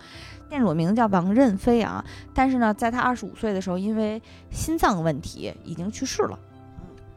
[0.48, 6.40] 店主名字叫王任飞啊，但是呢，在他二十五岁的时候，因为心脏问题已经去世了，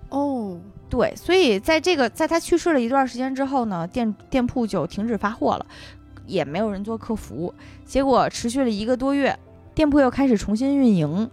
[0.09, 0.59] 哦。
[0.89, 5.67] 对，所以在这个在他去世了一段时间之后呢，店店铺就停止发货了，
[6.27, 7.53] 也没有人做客服。
[7.85, 9.39] 结果持续了一个多月，
[9.75, 11.31] 店铺又开始重新运营，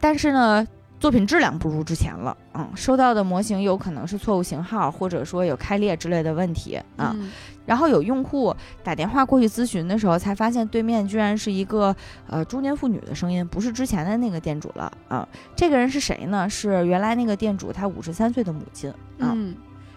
[0.00, 0.66] 但是呢。
[0.98, 7.14] 作品质量不如之前了，嗯，收到的模型有可能是错误型号，或者说有开裂之类的问题啊。
[7.66, 11.94] 然后有用户打电话过去咨询的时候，才发现对面居然是一个
[12.26, 15.28] 呃中年妇女的声音，不是之前的那个店主了啊。
[15.54, 16.48] 这个人是谁呢？
[16.48, 19.36] 是原来那个店主他五十三岁的母亲啊。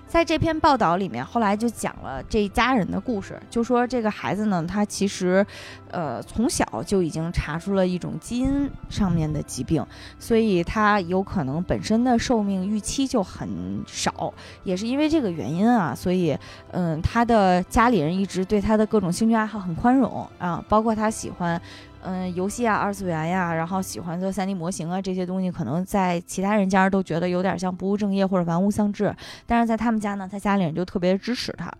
[0.10, 5.46] 在这篇报道里面，后来就讲了这一家人的故事，就说这个孩子呢，他其实，
[5.92, 9.86] 呃，从小就已经查出了一种基因上面的疾病，
[10.18, 13.48] 所以他有可能本身的寿命预期就很
[13.86, 16.36] 少，也是因为这个原因啊，所以，
[16.72, 21.62] 嗯，他的家里人一直对他的各种兴趣爱好很宽容啊，包括他喜欢。
[22.10, 31.72] 嗯，游戏啊，二次元呀，然后喜欢做 3D 模型啊，这些东西可能在其他人家都觉得有点像不务正业或者玩物丧志，但是在他们家呢，他家里人就特别支持他。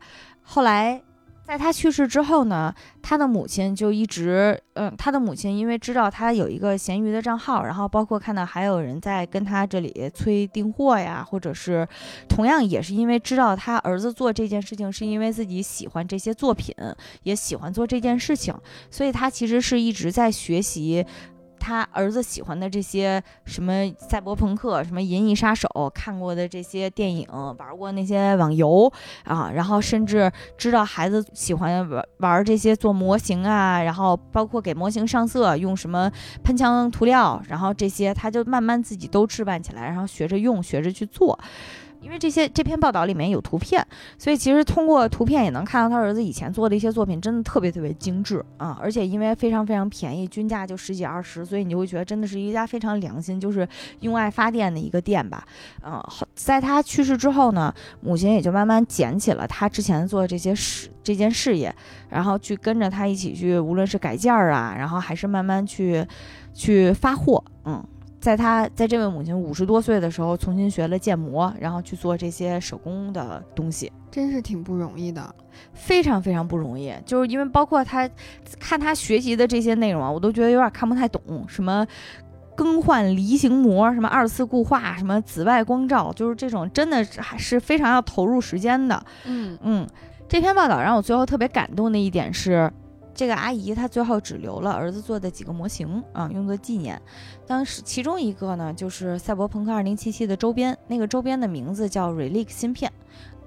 [0.44, 1.02] 后来。
[1.50, 11.88] 在他去世之后呢，他的母亲就一直，嗯，他的母亲因为知道他有一个闲鱼的账号，然后包括看到还有人在跟他这里催订货呀，或者是
[12.28, 16.76] 同样也是因为知道他儿子做这件事情是因为自己喜欢这些作品，
[17.24, 18.54] 也喜欢做这件事情，
[18.92, 21.04] 所以他其实是一直在学习。
[21.60, 28.92] 他儿子喜欢的这些什么赛博朋克、什么银翼杀手，看过的这些电影，玩过那些网游
[29.26, 36.10] 啊，然后甚至知道孩子喜欢玩玩这些做模型啊，然后包括给模型上色用什么
[36.44, 41.38] 喷枪涂料，然后这些他就慢慢自己都置办起来，然后学着用，学着去做。
[42.02, 43.86] 因为这些这篇报道里面有图片，
[44.18, 48.78] 所以其实通过图片也能看到他儿子以前做的一些作品，真的特别特别精致啊！
[48.82, 53.68] 而且因为非常非常便宜，均价就十几二十，所以你就会觉得真的是一家非常良心，就是
[54.00, 55.46] 用爱发电的一个店吧。
[55.84, 56.02] 嗯，
[56.36, 61.74] 在他去世之后呢，母亲也就慢慢捡起了他之前做的这些事这件事业，
[62.10, 66.06] 然后去跟着他一起去，无论是改件儿啊，然后还是慢慢去
[66.54, 67.84] 去发货，嗯。
[68.20, 75.34] 在他在这位母亲五十多岁的时候，重新学了建模，然后去做这些手工的东西，真是挺不容易的，
[75.74, 76.94] 非常非常不容易。
[77.06, 78.10] 就是因为包括他
[78.60, 81.88] 看他学习的这些内容啊，我都觉得有点看不太懂，什么
[82.56, 89.02] 更换离形膜，什么二次固化，什么紫外光照，就是这种真的还是非常要投入时间的。
[89.26, 89.88] 嗯嗯，
[90.28, 92.70] 这篇报道让我最后特别感动的一点是。
[93.20, 97.02] 这个阿姨她最后只留了儿子做的几个模型啊，用作纪念。
[97.46, 102.90] 当时其中一个呢，就是《赛博朋克2077》的周边，那个周边的名字叫 Relic 芯片。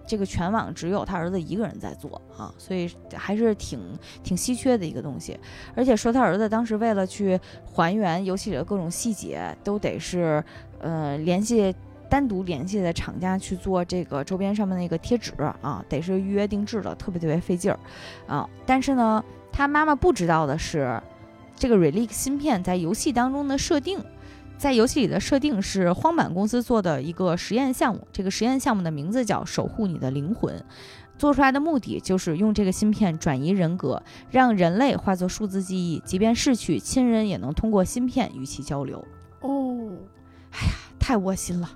[0.06, 3.80] 这个全网只有他儿子一个人在做啊，所以还是挺
[4.22, 5.40] 挺稀缺的一个东西。
[5.74, 10.44] 而且说他儿子当时为了去还原游戏里的各种细节，都得是
[10.80, 11.74] 呃联系
[12.10, 17.80] 单独联系的厂家去做这个周边上面那个贴纸啊，得是预约定制的，特别特别费劲儿
[18.26, 18.46] 啊。
[18.66, 21.00] 但是呢，他妈妈不知道的是，
[21.55, 24.00] 这个 Relic 芯片在游戏当中的设定。
[24.59, 30.64] 在游戏里的设定是荒坂公司做的一个实验项目，这个实验项目的名字叫“守护你的灵魂”，
[31.18, 34.00] 做出来的目的就是用这个芯片转移人格，
[34.30, 39.05] 让人类化作数字记忆，即便逝去亲人也能通过芯片与其交流。
[39.40, 39.90] 哦，
[40.53, 41.68] 哎呀，太窝心了。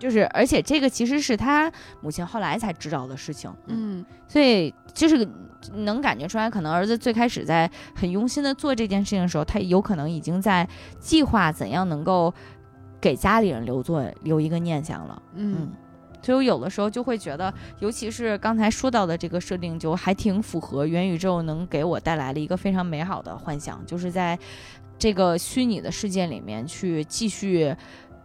[0.00, 1.70] 就是，而且这个其实是他
[2.00, 5.28] 母亲后来才知道的事情，嗯，所以就是
[5.74, 10.66] 能感觉出来，可能儿子最开始在很用心的做这件事情的时候，他有可能已经在
[10.98, 12.32] 计划怎样能够
[12.98, 15.70] 给家里人留作留一个念想了，嗯，
[16.22, 24.38] 所以我有的时候就会觉得，尤其是刚才说到的这个设定，就还挺符合元宇宙能给我带来了一个非常美好的幻想，就是在
[24.98, 27.76] 这个虚拟的世界里面去继续。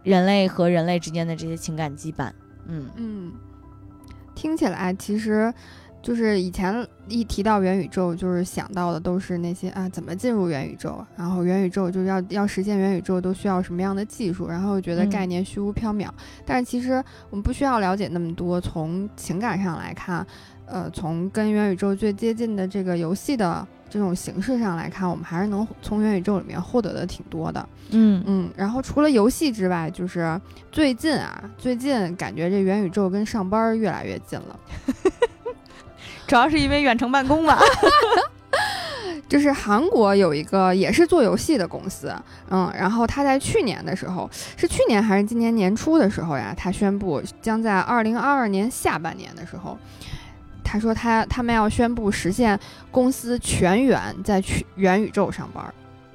[0.06, 2.30] 人类和人类之间的这些情感羁绊，
[2.68, 3.32] 嗯嗯，
[4.36, 5.52] 听起来其实
[6.00, 16.08] 就是以前一提到元宇宙，就是想到的都是那些啊，怎么进入元宇宙，然后元宇宙就要要实现元宇宙都需要什么样的技术，然后觉得概念虚无缥缈。
[16.44, 20.24] 但是其实我们不需要了解那么多，从情感上来看，
[20.66, 23.66] 呃，从跟元宇宙最接近的这个游戏的。
[23.88, 27.68] 这种形式上来看，我们还是能从元宇宙里面获得的挺多的。
[27.90, 30.38] 嗯嗯，然后除了游戏之外，就是
[30.72, 34.58] 最近啊，最近感觉这元宇宙跟上班越来越近了。
[36.26, 37.58] 主要是因为远程办公吧。
[39.28, 42.14] 就是韩国有一个也是做游戏的公司，
[42.48, 46.54] 嗯，然后他在去年的时候，是去年还是今年年初的时候呀？
[46.56, 49.76] 他宣布将在二零二二年下半年的时候。
[50.68, 52.58] 他说他他们要宣布实现
[52.90, 55.64] 公司全员在全元宇宙上班，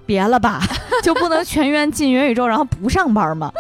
[0.06, 0.62] 别了吧，
[1.02, 3.52] 就不能全员进元宇宙然后不上班吗？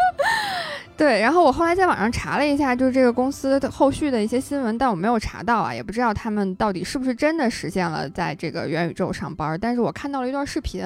[1.01, 9.57] 对，然后我后来在网上查了一下，就是这个公司的后续的一些新闻，但我没有查到啊，也不知道他们到底是不是真的实现了在这个元宇宙上班。
[9.59, 10.83] 但是我看到了一段视频，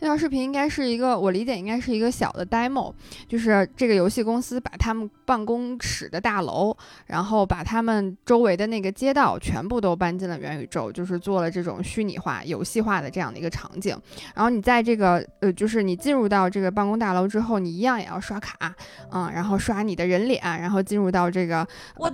[0.00, 2.92] 那段视频应该是一个，我理解应该是一个小的 demo，
[3.28, 13.96] 就是这个游戏公司把他们办公室的大楼，然后把他们周围的那个街道全部都搬进了元宇宙，就是做了这种虚拟化、游戏化的这样的一个场景。
[14.34, 18.74] 然后你在这个呃，就是你进入到这个办公大楼之后，你一样也要刷卡，
[19.12, 19.51] 嗯，然后。
[19.52, 22.10] 然后刷你的人脸，然后进入到这个我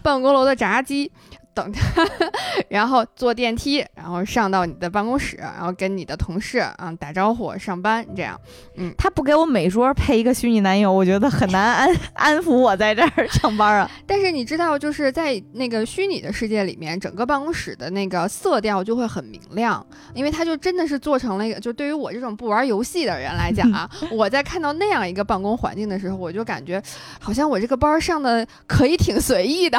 [0.00, 1.10] 办公楼的闸机。
[1.54, 2.04] 等他，
[2.68, 8.38] 然后坐电梯，然后上到你的办公室，然后跟你的同事啊打招呼，上班这样。
[8.76, 13.90] 嗯，他不给我每桌配一个虚拟男友，我觉得很难安 安抚我在这儿 上班啊。
[14.06, 19.84] 但是你知道，就是在那个虚拟的世界里面，整个办公室的那个色调就会很明亮，
[20.14, 21.60] 因为它就真的是做成了一个。
[21.60, 26.82] 就对于我这种不玩游戏的人来讲啊，我在看到那样一个办公环境的时候，我就感觉
[27.20, 29.78] 好像我这个班上的可以挺随意的。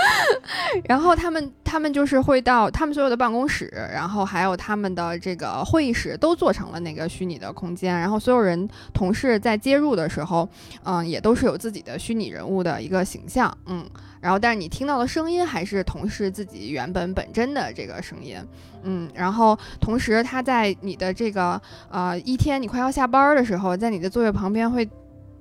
[0.84, 7.98] 然后他们，他们就是会到他们所有的办公室，然后还有他们的这个会议室，都做成了那个虚拟的空间。
[7.98, 10.48] 然后所有人同事在接入的时候，
[10.84, 13.84] 嗯，也都是有自己的虚拟人物的一个形象，嗯。
[14.20, 18.36] 然后但是你听到的声音还是同事自己原本本真的这个声音，
[18.82, 19.08] 嗯。
[19.14, 24.88] 然后同时他在你的这个呃一天你快要下班的时候，在你的座位旁边会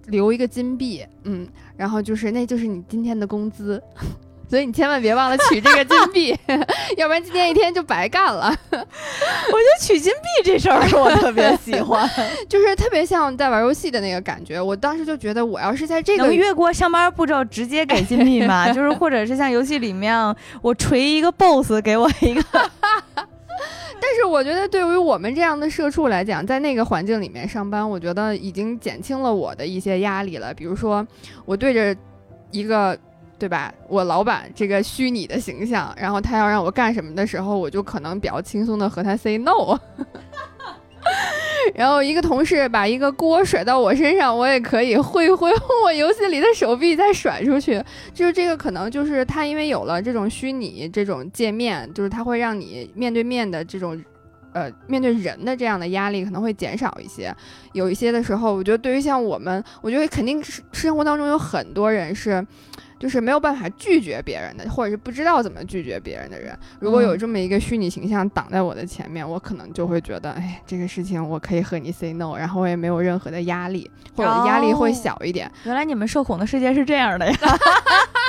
[0.05, 1.47] 留一个金币，嗯。
[1.75, 3.81] 然后就是那就是你今天的工资。
[4.47, 6.37] 所以你千万别忘了取这个金币，
[6.97, 8.47] 要不然今天一天就白干了。
[8.71, 12.09] 我觉得取金币这事儿我特别喜欢，
[12.47, 14.61] 就是特别像在玩游戏的那个感觉。
[14.61, 18.71] 我当时就觉得，我要是在这个能越过上班步骤直接给金币嘛？
[18.71, 22.43] 就是或者是像游戏里面，我锤一个 BOSS 给我一个。
[23.97, 30.53] 但是我觉得，对于我们这样的社畜来讲，在那个环境里面上班，我觉得已经减轻了我的一些压力了。
[30.53, 31.05] 比如说，
[31.45, 31.95] 我对着
[32.51, 32.95] 一个。
[33.37, 33.73] 对吧？
[33.87, 39.77] 我老板这个虚拟的形象，然后他要让我干什么的时候，我就可能比较轻松的和他 say no。
[41.75, 45.51] 然后一个同事把一个锅甩到我身上，我也可以挥挥
[45.83, 47.83] 我游戏里的手臂再甩出去。
[48.13, 54.01] 就是这个可能就是他因为有了这种虚拟这种界面，就是他会让你面对面的这种，
[54.53, 57.35] 呃，面对人的这样的压力可能会减少一些。
[57.73, 62.45] 有一些的时候，我觉得对于像我们，我觉得肯定是生活当中有很多人是。
[62.97, 66.57] 就是没有办法拒绝别人的，或者是不知道怎么拒绝别人的人。
[66.79, 75.51] 如果有这么一个虚拟形象挡在我的前面，我可能就会觉得，哎，这个事情我可以和你 say no，然后我也没有任何的压力，或者压力会小一点。
[75.65, 77.37] 原来你们社恐的世界是这样的呀！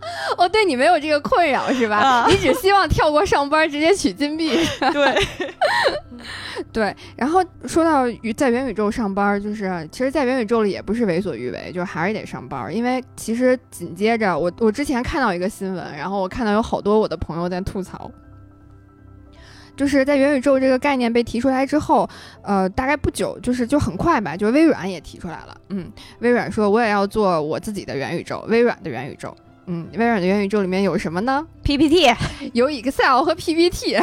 [0.38, 1.96] 哦，对你没有这个困扰是吧？
[1.98, 4.50] 啊你只希望跳过上班，直接取金币。
[4.92, 5.26] 对，
[6.72, 8.04] 对，然后说到
[8.36, 18.10] 在元宇宙上班，就是其实，在元宇宙里也不是为所欲为，就是还是得上班，因为其实紧接着我我之前看到一个新闻，然后我看到有好多我的朋友在吐槽。
[19.76, 22.06] 就是在元宇宙这个概念被提出来之后，
[22.42, 29.34] 呃，大概不久，就是就很快吧，就是微软也提出来了，嗯，微软说我也要做我自己的元宇宙，微软的元宇宙，
[29.66, 32.12] 嗯，微软的元宇宙里面有什么呢？PPT
[32.52, 33.96] 有 Excel 和 PPT，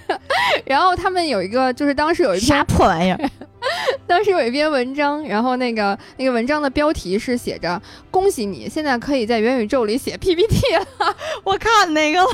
[0.66, 3.30] 然后他们有一个，就是当时有一篇啥破玩意儿？
[4.06, 7.80] 当时有一篇文章，然后那个那个文章的标题是写着
[8.10, 10.86] “恭喜你，现在可以在元宇宙里写 PPT 了
[11.44, 12.28] 我看那个了，”。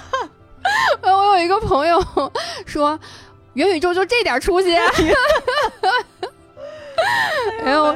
[1.03, 2.03] 我有一个朋友
[2.67, 2.99] 说，
[3.55, 4.71] 元宇宙就这点出息，
[7.65, 7.95] 然后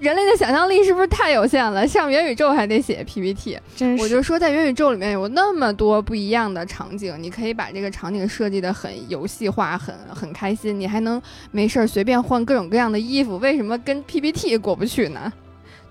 [0.00, 1.86] 人类的想象力是不是太有限了？
[1.86, 3.58] 上元宇宙还得写 PPT。
[3.74, 11.22] 真我就说，在元宇宙里面有那么多不一样的场景，你可以把这个场景设计的很游戏化，很很开心，你还能
[11.52, 15.32] 没事儿随便换各种各样的衣服，为什么跟 PPT 过不去呢？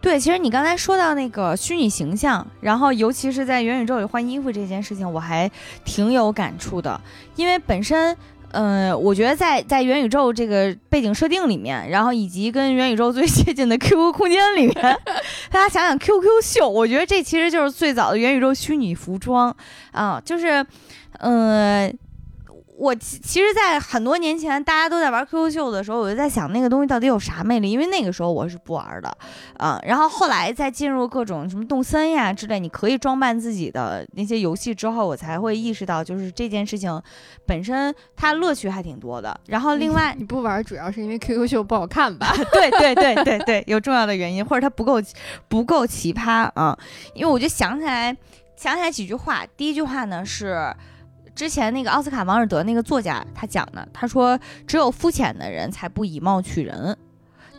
[0.01, 5.49] 对，其实你刚才说到那个虚拟形象，然后尤其是在元宇宙里换衣服这件事情，我还
[5.85, 6.99] 挺有感触的，
[7.35, 8.15] 因为本身。
[8.53, 14.99] 嗯，我觉得在在元宇宙这个背景设定里面，然后以及跟元宇宙最接近的 QQ 空间里面，
[15.51, 19.55] 大家想想 QQ 秀，我觉得这其实就是最早的元宇宙虚拟服装。
[19.91, 20.65] 啊，就是，
[21.19, 21.91] 嗯、
[22.75, 29.17] 我其其实，在很多年前，大家都在玩 QQ 秀的时候，我就在想那个东西到底有啥魅力，因为那个时候我是不玩的，
[29.59, 37.01] 嗯、然后后来再进入各种什么动森呀之类，你可以装扮自己的那些游戏之后，我才会意识到，就是这件事情
[37.45, 39.39] 本身它乐趣还挺多的。
[39.47, 42.33] 然后另外，你不玩主要是因为 QQ 秀不好看吧？
[42.51, 44.99] 对对对对对，有重要的原因，或者它不够
[45.47, 46.77] 不够奇葩啊。
[47.13, 48.17] 因为我就想起来
[48.55, 50.73] 想起来几句话，第一句话呢是。
[51.35, 56.95] 之前那个奥斯卡王尔德那个作家他讲的，他说只有肤浅的人才不以貌取人，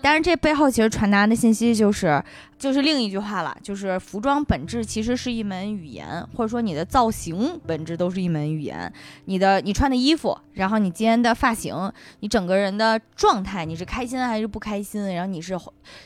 [0.01, 2.23] 但是这背后其实传达的信息就是，
[2.59, 8.93] 就是另一句话了，就是服装本质其实是一门语言，或者说你的造型本质都是一门语言。
[9.25, 15.13] 你的你穿的衣服，然后你今天的发型，你整个人的状态，你是开心还是不开心？
[15.15, 15.59] 然后你是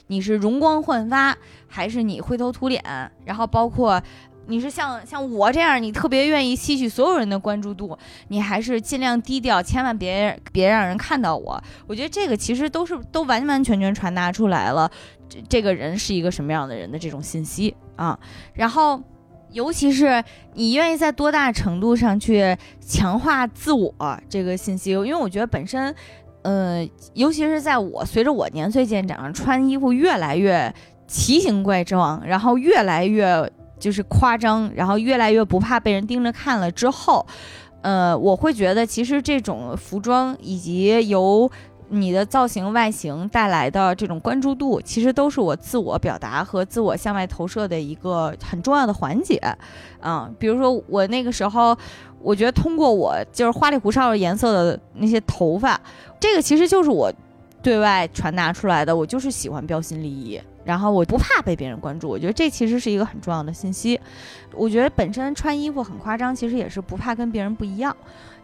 [0.06, 2.82] 你是容光焕发，还是你灰头土脸？
[3.26, 4.02] 然后包括。
[4.48, 7.96] 你是像像我这样，你特别愿意吸取所有人的关注度，
[8.28, 11.62] 你还是尽量低调，千万别别让人看到我。
[11.86, 14.90] 我觉得这个其实都是都完完全全传达出来了，
[15.28, 18.18] 这这个人是一个什么样的人的这种信息啊。
[18.54, 19.02] 然后，
[19.52, 20.24] 尤其是
[20.54, 23.94] 你愿意在多大程度上去强化自我
[24.30, 25.94] 这个信息，因为我觉得本身，
[26.42, 30.74] 呃，尤其是在我随着我年岁渐长，穿衣服越来越
[31.06, 37.26] 奇形怪状，然后越来越就是夸张，然后越来越不怕被人盯着看了之后，
[37.82, 41.50] 呃，我会觉得其实这种服装以及由
[41.90, 49.40] 你的造型外形带来的这种关注度，其实都是我自我表达和自我向外投射的一个很重要的环节。
[50.00, 51.76] 啊、比如说我那个时候，
[52.20, 55.80] 我觉得通过我就是花里胡哨的颜色的那些头发，
[56.20, 57.10] 这个其实就是我
[57.62, 60.38] 对外传达出来的，我就是喜欢标新立异。
[60.64, 63.98] 然后我不怕被别人关注，我觉得这其实是一个很重要的信息。
[64.52, 67.96] 我觉得本身穿衣服很夸张，其实也是不怕跟别人不一样。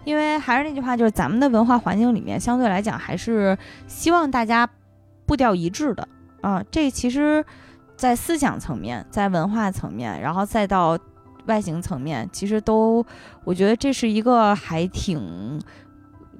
[0.04, 3.56] 因为还是那句话，就是咱们的文化环境里面，相对来讲还是
[3.86, 4.68] 希望大家
[5.24, 6.06] 步调一致的
[6.42, 6.62] 啊。
[6.70, 7.42] 这其实，
[7.96, 10.98] 在思想层面，在文化层面，然后再到
[11.46, 13.04] 外形层面，其实都，
[13.44, 15.58] 我觉得这是一个还挺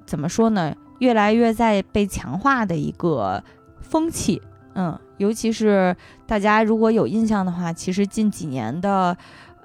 [0.05, 3.43] 怎么说呢，越来越在被强化的一个
[3.81, 4.43] 风气。
[4.75, 5.97] 嗯，尤其是
[6.27, 9.16] 大家如果有印象的话，其实近几年的。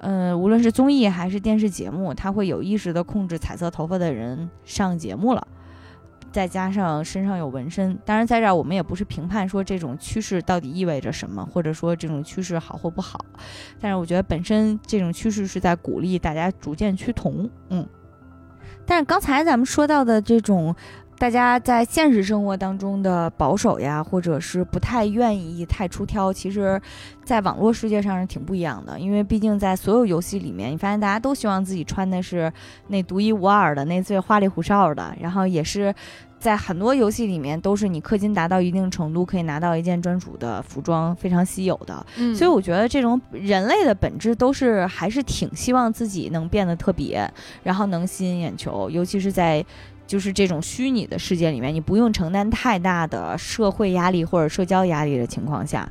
[0.02, 5.46] 嗯，无论是综艺还是电视节目，它会有意识的控制彩色头发的人上节目了，
[6.32, 7.98] 再加上身上有纹身。
[8.02, 13.22] 当然，在这儿我们也不是评判说这种趋势到底意味着什么，或者说这种趋势好或不好。
[13.78, 17.50] 但是我觉得本身这种趋势是在鼓励大家逐渐趋同。
[17.68, 17.86] 嗯，
[18.86, 20.74] 但是刚才咱们说到的这种。
[21.20, 26.80] 大家在现实生活当中的保守呀，或者是不太愿意太出挑，其实，
[27.22, 28.98] 在网络世界上是挺不一样的。
[28.98, 32.50] 因为毕竟在所有游戏里面，你发现大家都希望自己穿的是
[32.86, 35.94] 那独一无二的、那最花里胡哨的，然后也是
[36.38, 42.06] 在很多游戏里面都是你氪金达到一定程度可以拿到一件专属的服装，非常稀有的。
[42.16, 47.30] 嗯所以我觉得这种人类的本质都是还是挺希望自己能变得特别，
[47.62, 49.62] 然后能吸引眼球，尤其是在。
[50.10, 55.88] 就是这种虚拟的世界里面，你不用承担太大的社会压力或者社交压力的情况下，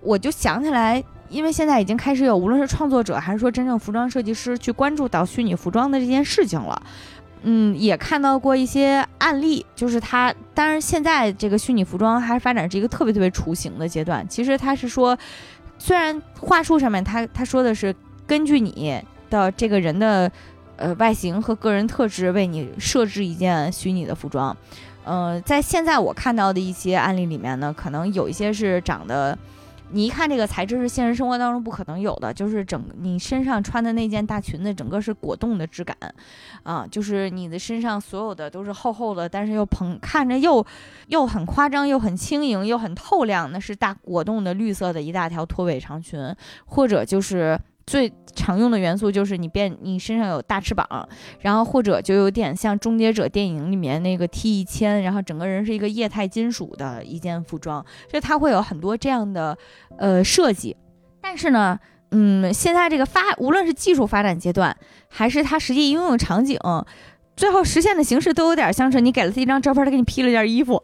[0.00, 6.80] 我就想起来，因为现在已经开始有无论是创作者还是说真正服装设计师去关注到虚拟服装的这件事情了。
[7.42, 14.24] 嗯，也看到过一些案例，就是它，当然现在这个虚拟服装还是发展是一个特别特别雏形的阶段。
[14.28, 15.18] 其实它是说，
[15.76, 17.92] 虽然话术上面他他说的是
[18.28, 20.30] 根据你的这个人的
[20.76, 24.56] 呃外形和个人特质为你设置一件虚拟的服装，
[25.04, 29.36] 呃，在现在我看到的一些案例里面呢，可能有一些是长得。
[29.92, 35.96] 你一看这个材质是现实生活当中不可能有的，就是整你身上穿的那件大裙子，整个是果冻的质感，
[36.64, 40.66] 啊，就是你的身上所有的都是厚厚的，但是又蓬，看着又
[41.06, 47.56] 又很夸张，又很轻盈，又很透亮，那是大果冻的绿色的一大条拖尾长裙，或者就是。
[47.86, 51.08] 最常用的元素就是你变，你身上有大翅膀，
[51.40, 59.56] 然后或者就有点像《终结者》电影里面那个 T 一千，然后整个人是一个液态金属的一件服装，所以它会有很多这样的
[59.98, 60.76] 呃设计。
[61.20, 61.78] 但是呢，
[62.10, 64.76] 嗯，现在这个发，无论是技术发展阶段，
[65.08, 66.58] 还是它实际应用场景，
[67.36, 70.82] 最后实现的形式都有点像是你给了他一张照片，他给你 P 了件衣服。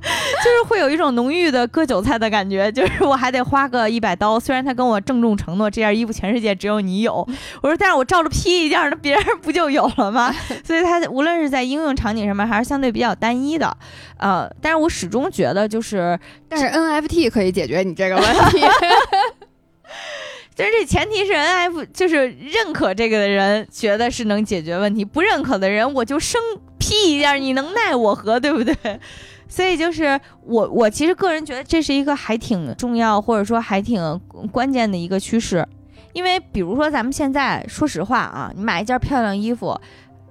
[0.42, 4.38] 就是会有一种浓郁的割韭菜的感觉，就是我还得花个一百刀。
[4.38, 7.26] 虽然他跟我郑重承诺这件衣服全世界只有你有，
[7.62, 10.32] 我说但是我照着批一件，那别人不就有了吗？
[10.64, 13.76] 所以它无论是在应用场景上面还是相对比较单一的，
[14.18, 16.18] 呃，但是我始终觉得就是，
[16.48, 18.60] 但是 NFT 可以解决你这个问题，
[20.56, 26.40] 但是这前提是 NFT 就是认可这个的人觉得是能解决问题，不认可的人我就生
[26.78, 28.74] 批一件，你能奈我何，对不对？
[29.52, 34.18] 所以就是我，我其实个人觉得这是一个还挺重要，或者说还挺
[34.50, 35.68] 关键的一个趋势，
[36.14, 39.78] 因为比如说咱们现在说实话啊，你买一件漂亮衣服。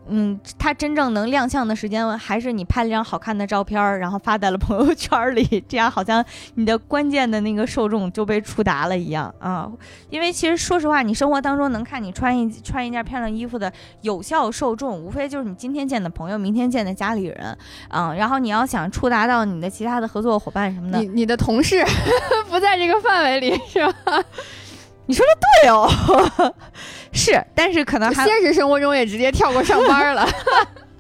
[0.08, 6.24] 嗯，它真正能亮相的时间，还是你拍了一张好看的照片，然后发在了朋友圈里，这样好像
[6.56, 9.72] 你的关键的那个受众就被触达了一样啊。
[10.10, 13.72] 因为其实说实话，你生活当中能看你穿一穿一件漂亮衣服的
[14.02, 18.14] 有效受众，无非就是你今天见的朋友，明天见的家里人啊。
[18.14, 21.86] 然后你要想触达到你的其他的合作伙伴什么的，你你的同事
[22.49, 24.24] 不在这个范围里是吧？
[25.12, 26.53] 你说的对哦，
[27.12, 30.26] 是，但是可能现实生活中也直接跳过上班了，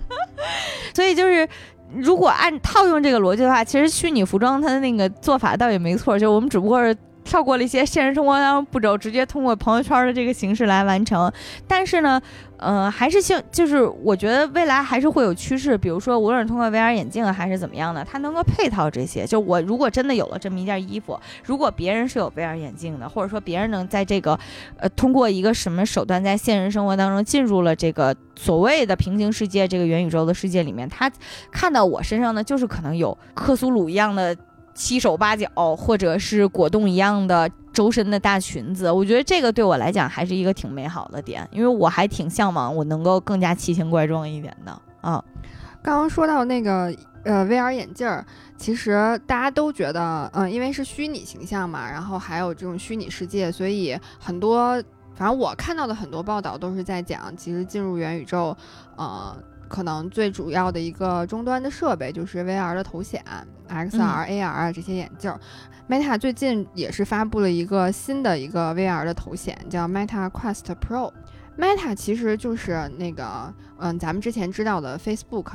[0.93, 1.47] 所以就是
[1.95, 6.93] 如果按套用这个逻辑的话，其实虚拟服装它的那个做法倒也没错，就我们只不过是。
[7.23, 11.31] 跳过了一些现实生活当中步骤，直接通过朋友圈的这个形式来完成。
[11.67, 12.21] 但是呢，
[12.57, 19.25] 呃，还是希就是我觉得未来还是会有趋势，比如说无论是通过 VR 眼镜还是怎么样的，它能够配套这些。
[19.25, 24.37] 就我如果真的有了这么一件衣服，如果别人是有 VR 眼镜的，或者说别人能在这个
[24.77, 31.11] 呃通过一个什么手段在现实生活当中进入了这个所谓的平行世界这个元宇宙的世界里面，他
[31.51, 34.35] 看到我身上呢，就是可能有克苏鲁一样的。
[34.73, 45.23] 七手八脚，或者是果冻一样的周身的大裙子，我觉得这个对我来讲还是一个挺美好的点，因为我还挺向往我能够更加奇形怪状一点的啊。
[45.81, 46.93] 刚刚说到那个
[47.23, 48.25] 呃 VR 眼镜儿，
[48.57, 54.73] 其实大家都觉得，嗯，因为是虚拟形象嘛，然后还有这种虚拟世界，所以很多，
[55.15, 58.55] 反正我看到的很多报道都是在讲，其实进入元宇宙，
[58.95, 59.35] 呃。
[59.71, 63.23] 可能最主要的一个终端的设备就是 VR 的头显
[63.69, 65.33] ，XR、AR 这些眼镜。
[65.87, 71.09] Meta 最近也是发布了一个新的一个 VR 的头显，叫 Meta Quest Pro。
[71.57, 75.51] Meta 其实就是那个，嗯，咱们之前知道的 Facebook，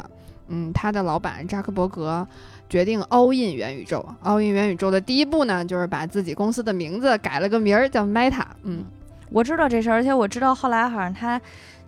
[0.48, 2.26] 嗯，它的老板扎克伯格
[2.70, 4.02] 决定 all in 元宇宙。
[4.24, 8.44] all in 元宇宙的第一步呢，就是把自己公司的名字改了个名儿，叫 Meta。
[8.62, 8.84] 嗯，
[9.30, 11.38] 我知道这事儿，而且我知道后来好像他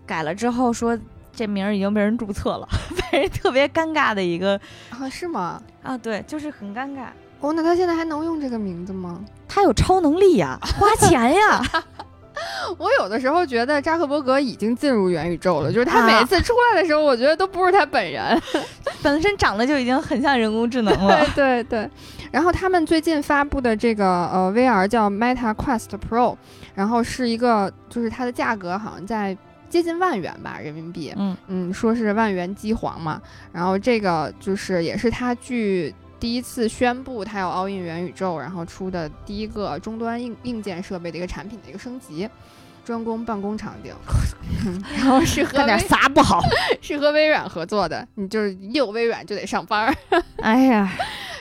[0.07, 0.99] 改了之后说。
[1.39, 2.69] 这名儿已经被人注册了，
[3.13, 4.61] 被人特别尴尬的一个
[4.91, 5.09] 啊？
[5.09, 5.63] 是吗？
[5.85, 7.05] 啊，对，就是很尴尬。
[7.39, 9.21] 哦，那他现在还能用这个名字吗？
[9.47, 11.63] 他有超能力呀，花钱呀。
[12.79, 18.41] 我有的时候觉得扎克伯格已经进入元宇宙了，就是他每次出来的时候，我觉得都不是他本人，
[19.01, 21.25] 本身长得就已经很像人工智能了。
[21.35, 21.91] 对对对。
[22.31, 26.37] 然后他们最近发布的这个呃 VR 叫 Meta Quest Pro，
[26.75, 29.37] 然后是一个，就是它的价格好像在。
[29.69, 31.13] 接近万元吧，人民币。
[31.17, 33.21] 嗯嗯，说是万元机皇嘛。
[33.53, 42.29] 然后这个就是也是他据第一次宣布他要 all in 元宇宙，然后出的第一个终端硬硬件设备的一个产品的一个升级，
[42.85, 43.95] 专攻办公场景。
[44.97, 46.41] 然后是和点啥不好？
[46.81, 49.95] 是和微软合作的，你就是一有微软就得上班儿。
[50.43, 50.91] 哎呀。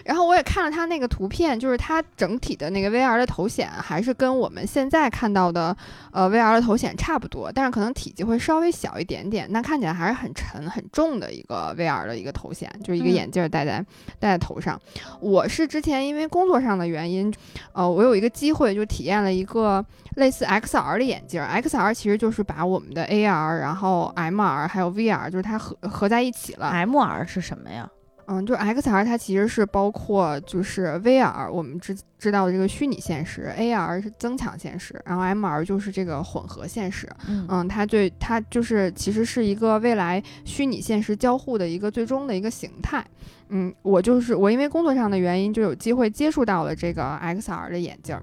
[0.08, 5.76] 然后我也看了他那个图片，就是他整体的那个 VR 的头显还是跟我们现在看到的
[6.14, 13.86] 呃 VR 的头显差不多，但是可能体积会稍微小一点点，那看起来还是很沉很重的一个 VR 的一个头显，就是一个嗯眼镜儿戴在、
[14.18, 14.80] 戴在头上。
[15.20, 17.34] 我是之前因为工作上的原因，
[17.74, 19.86] 呃，我有一个机会就体验了一个
[20.16, 26.70] 类似 XR 的眼镜儿，XR 其实就是把我们的 AR，然后 MR 还有 VR，就是它合合在一起了。
[26.70, 27.90] M R 是什么呀？
[28.30, 37.10] 嗯，就是 XR 它其实是包括就是 VR，我们知知道的这个虚拟现实，AR 是增强现实，然后 MR 就是这个混合现实。
[37.30, 43.02] 嗯嗯，它最它就是其实是一个未来虚拟现实交互的一个最终的一个形态。
[43.48, 48.22] 嗯，我就是我因为工作上的原因就有机会接触到了这个 XR 的眼镜儿。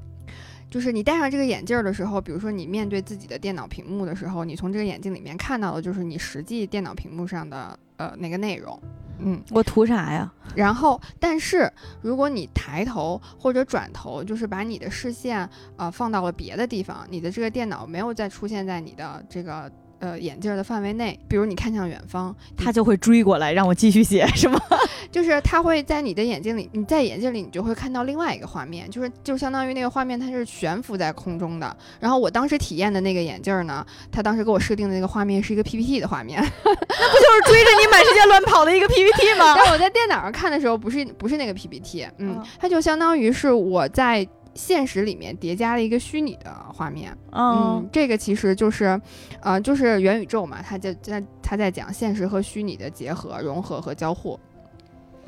[0.71, 8.79] 就是你戴上这个眼镜儿的时候，比如说你面对自己的电脑屏幕的时候，你从这个眼镜里面看到的就是你实际电脑屏幕上的呃那个内容。
[9.19, 10.31] 嗯，我图啥呀？
[10.55, 11.71] 然后，但是
[12.03, 19.71] 如果你抬头或者转头，就是把你的视线呃放到了别的地方，你的这个电脑没有再出现在你的这个
[20.05, 24.61] 呃眼镜儿的范围内，比如你看向远方，他就会追过来让我继续写， 是吗？
[25.11, 31.75] 就是它会在你的眼睛里，你在眼镜里你就会看到另外一个画面，就是就相当于那个画面它是悬浮在空中的。
[32.01, 39.55] 然后我当时体验的那个眼镜儿呢，它当时给我设定的那个画面是一个 PPT 的画面， 那不就是追着你满世界乱跑的一个 PPT 吗？
[39.57, 47.17] 但我在电脑上看的时候，不是不是那个 PPT，嗯嗯，它就相当于是我在现实里面叠加了一个虚拟的画面。
[47.33, 49.01] 嗯嗯，这个其实就是，
[49.41, 54.39] 呃，就是元宇宙嘛，它在在它在讲现实和虚拟的结合、融合和交互。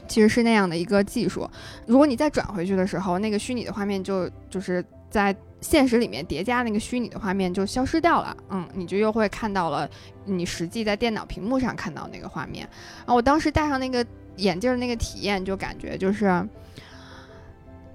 [0.08, 1.50] 其实是那样的一个技术。
[1.84, 9.90] 如果你再转回去的时候，那个虚拟的画面就就是在现实里面叠加那个虚拟的画面就消失掉了，嗯，你就又会看到了
[10.24, 12.68] 你实际在电脑屏幕上看到那个画面。
[12.98, 14.06] 然后我当时戴上那个
[14.36, 16.48] 眼镜儿那个体验，就感觉就是。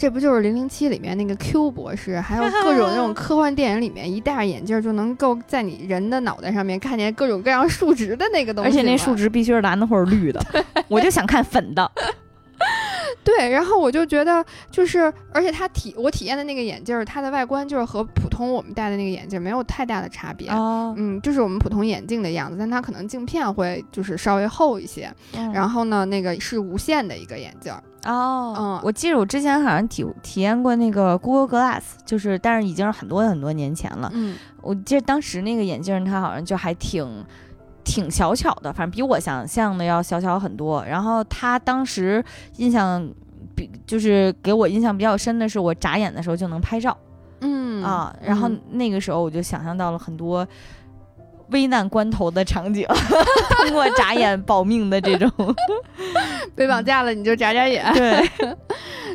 [0.02, 10.44] 这不就是《零零七》里面那个 Q 博士，还有各种那种 科幻电影里面，一戴上眼镜儿就能够在你人的脑袋上面看见各种各样数值的那个东西，而且那数值必须是蓝的或者绿的，
[10.90, 11.92] 我就想看粉的。
[13.24, 20.50] 对，然后我就觉得就是，而且它体我体验的那个眼镜儿，它的外观就是和普通我们戴的那个眼镜儿没有太大的差别。
[20.50, 25.14] 哦，嗯，就是我们普通眼镜的样子，但它可能镜片会就是稍微厚一些。
[25.54, 27.84] 然后后呢，那个是无线的一个眼镜儿。
[28.06, 34.10] 哦，嗯我记得我之前好像体体验过那个 Google Glass，就是但是已经是很多很多年前了。
[34.14, 37.26] 嗯我记得当时那个眼镜它好像就还挺。
[37.84, 40.86] 挺小巧的，反正比我想象的要小巧很多。
[40.86, 42.24] 然后它当时
[42.58, 43.04] 印象
[43.56, 46.96] 比就是给我印象比较深的是，我眨眼的时候就能拍照。
[47.40, 50.48] 嗯啊，然后嗯那个时候我就想象到了很多
[51.52, 52.86] 危难关头的场景，
[53.62, 55.32] 通过眨眼保命的这种。
[56.56, 57.86] 被绑架了你就眨眨眼。
[57.94, 58.30] 对，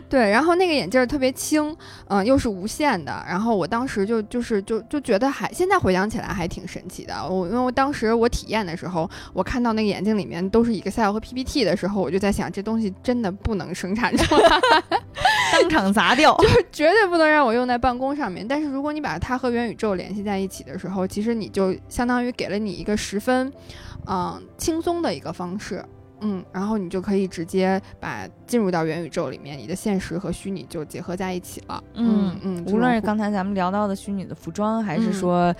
[0.08, 1.76] 对，然后那个眼镜儿特别轻，
[2.08, 7.14] 嗯、又是无线的，然后我当时就就是就就觉得还现在回想起来还挺神奇的。
[7.28, 14.48] 我因为我当时我体验的时候，我看到那个眼镜里面都是 Excel 和 PPT 的时候，我就在想这东西真的不能生产出来，
[15.60, 16.36] 当场砸掉。
[16.36, 18.46] 就绝对不能让我用在办公上面。
[18.46, 23.52] 但是如果你把它和元宇宙联系在一起的时候，其实你就相当于给了你一个十分，
[24.06, 25.84] 嗯、轻松的一个方式。
[26.26, 31.82] 嗯，然后你就可以直接把进入到元宇宙里面，你的现实和虚拟就结合在一起了。
[31.94, 35.54] 嗯嗯，无论是刚刚才咱们聊到的虚拟的服装，还是嗯说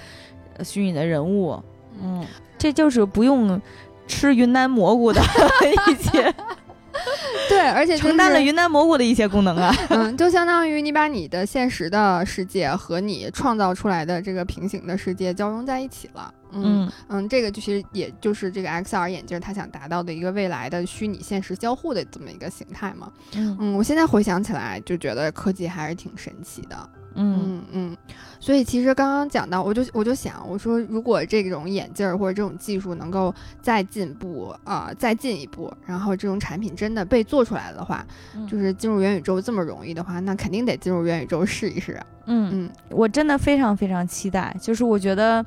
[0.56, 1.62] 呃虚拟的人物，
[2.02, 2.24] 嗯，
[2.58, 3.60] 这就是不用
[4.06, 5.20] 吃云南蘑菇的
[5.90, 6.34] 一些
[7.48, 9.74] 对，而且、就是、承担了云南蘑菇的一些功能啊。
[9.90, 16.32] 嗯，就相当于你把你的现实的世界和你创造出来的这个平行的世界交融在一起了。
[16.52, 23.11] 嗯嗯嗯，这个就其实也就是这个 XR 眼镜它想达到的一个未来的虚拟现实交互的这么一个形态嘛。
[23.34, 26.90] 嗯嗯，我现在回想起来就觉得科技还是挺神奇的。
[27.16, 27.96] 嗯嗯嗯，
[28.38, 42.00] 所以其实刚刚讲到，我就我就想，我说如果这种眼镜儿或者这种技术能够再进步啊、再进一步，然后这种产品真的被做出来的话，嗯就是进入元宇宙这么容易的话，那肯定得进入元宇宙试一试。
[42.26, 44.54] 嗯，嗯我真的非常非常期待。
[44.60, 45.44] 就是我觉得，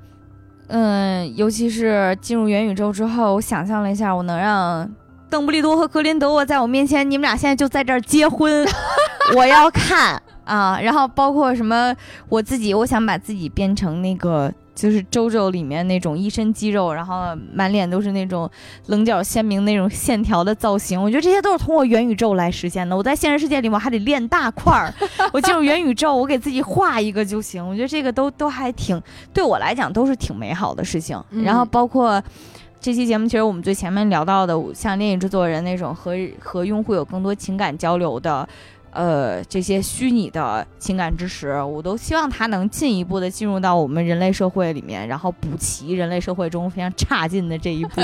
[0.67, 4.89] 嗯，尤其是进入元宇宙之后，我想象了一下，我能让
[5.29, 8.65] 邓布利多和格林德沃在我面前，你们俩现在就在这儿结婚，
[9.35, 10.79] 我要看啊。
[10.81, 11.95] 然后包括什么，
[12.27, 14.53] 我自己，我想把自己变成那个。
[14.75, 18.49] 就是周周里面那种一身肌肉，然后满脸都是那种
[18.85, 22.95] 棱角鲜明那种线条的造型，我觉得这些都是通过元宇宙来实现的。
[22.95, 24.93] 我在现实世界里我还得练大块儿，
[25.33, 27.67] 我进入元宇宙，我给自己画一个就行。
[27.67, 29.01] 我觉得这个都都还挺
[29.33, 31.21] 对我来讲都是挺美好的事情。
[31.31, 32.23] 嗯然后包括
[32.79, 38.47] 这期节目其实我们最前面聊到的，像电影制作人那种和和用户有更多情感交流的。
[38.91, 48.01] 呃，这些虚拟的情感支持，我都希望它能进一步的进入到我们人类社会里面，然后补齐人类社会中非常差劲的这一步。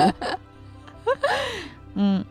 [1.95, 2.23] 嗯，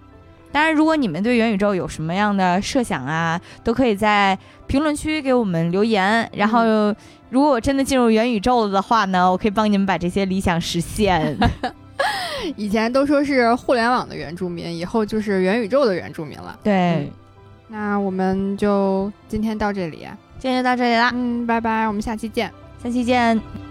[0.52, 6.30] 当然，如果你们对元宇宙有什么样的设想啊，都可以在评论区给我们留言。
[6.32, 6.94] 然后，
[7.30, 11.36] 如果我真的进入元宇宙了的话呢，我可以帮你们把这些理想实现。
[12.56, 16.56] 以前都说是互联网的原住民，以后就是元宇宙的原住民了。
[16.62, 17.10] 对。
[17.74, 20.06] 那我们就今天到这里，
[20.38, 21.10] 今天就到这里啦。
[21.12, 22.48] 嗯，拜拜，我们下期见，
[22.80, 23.63] 下期见。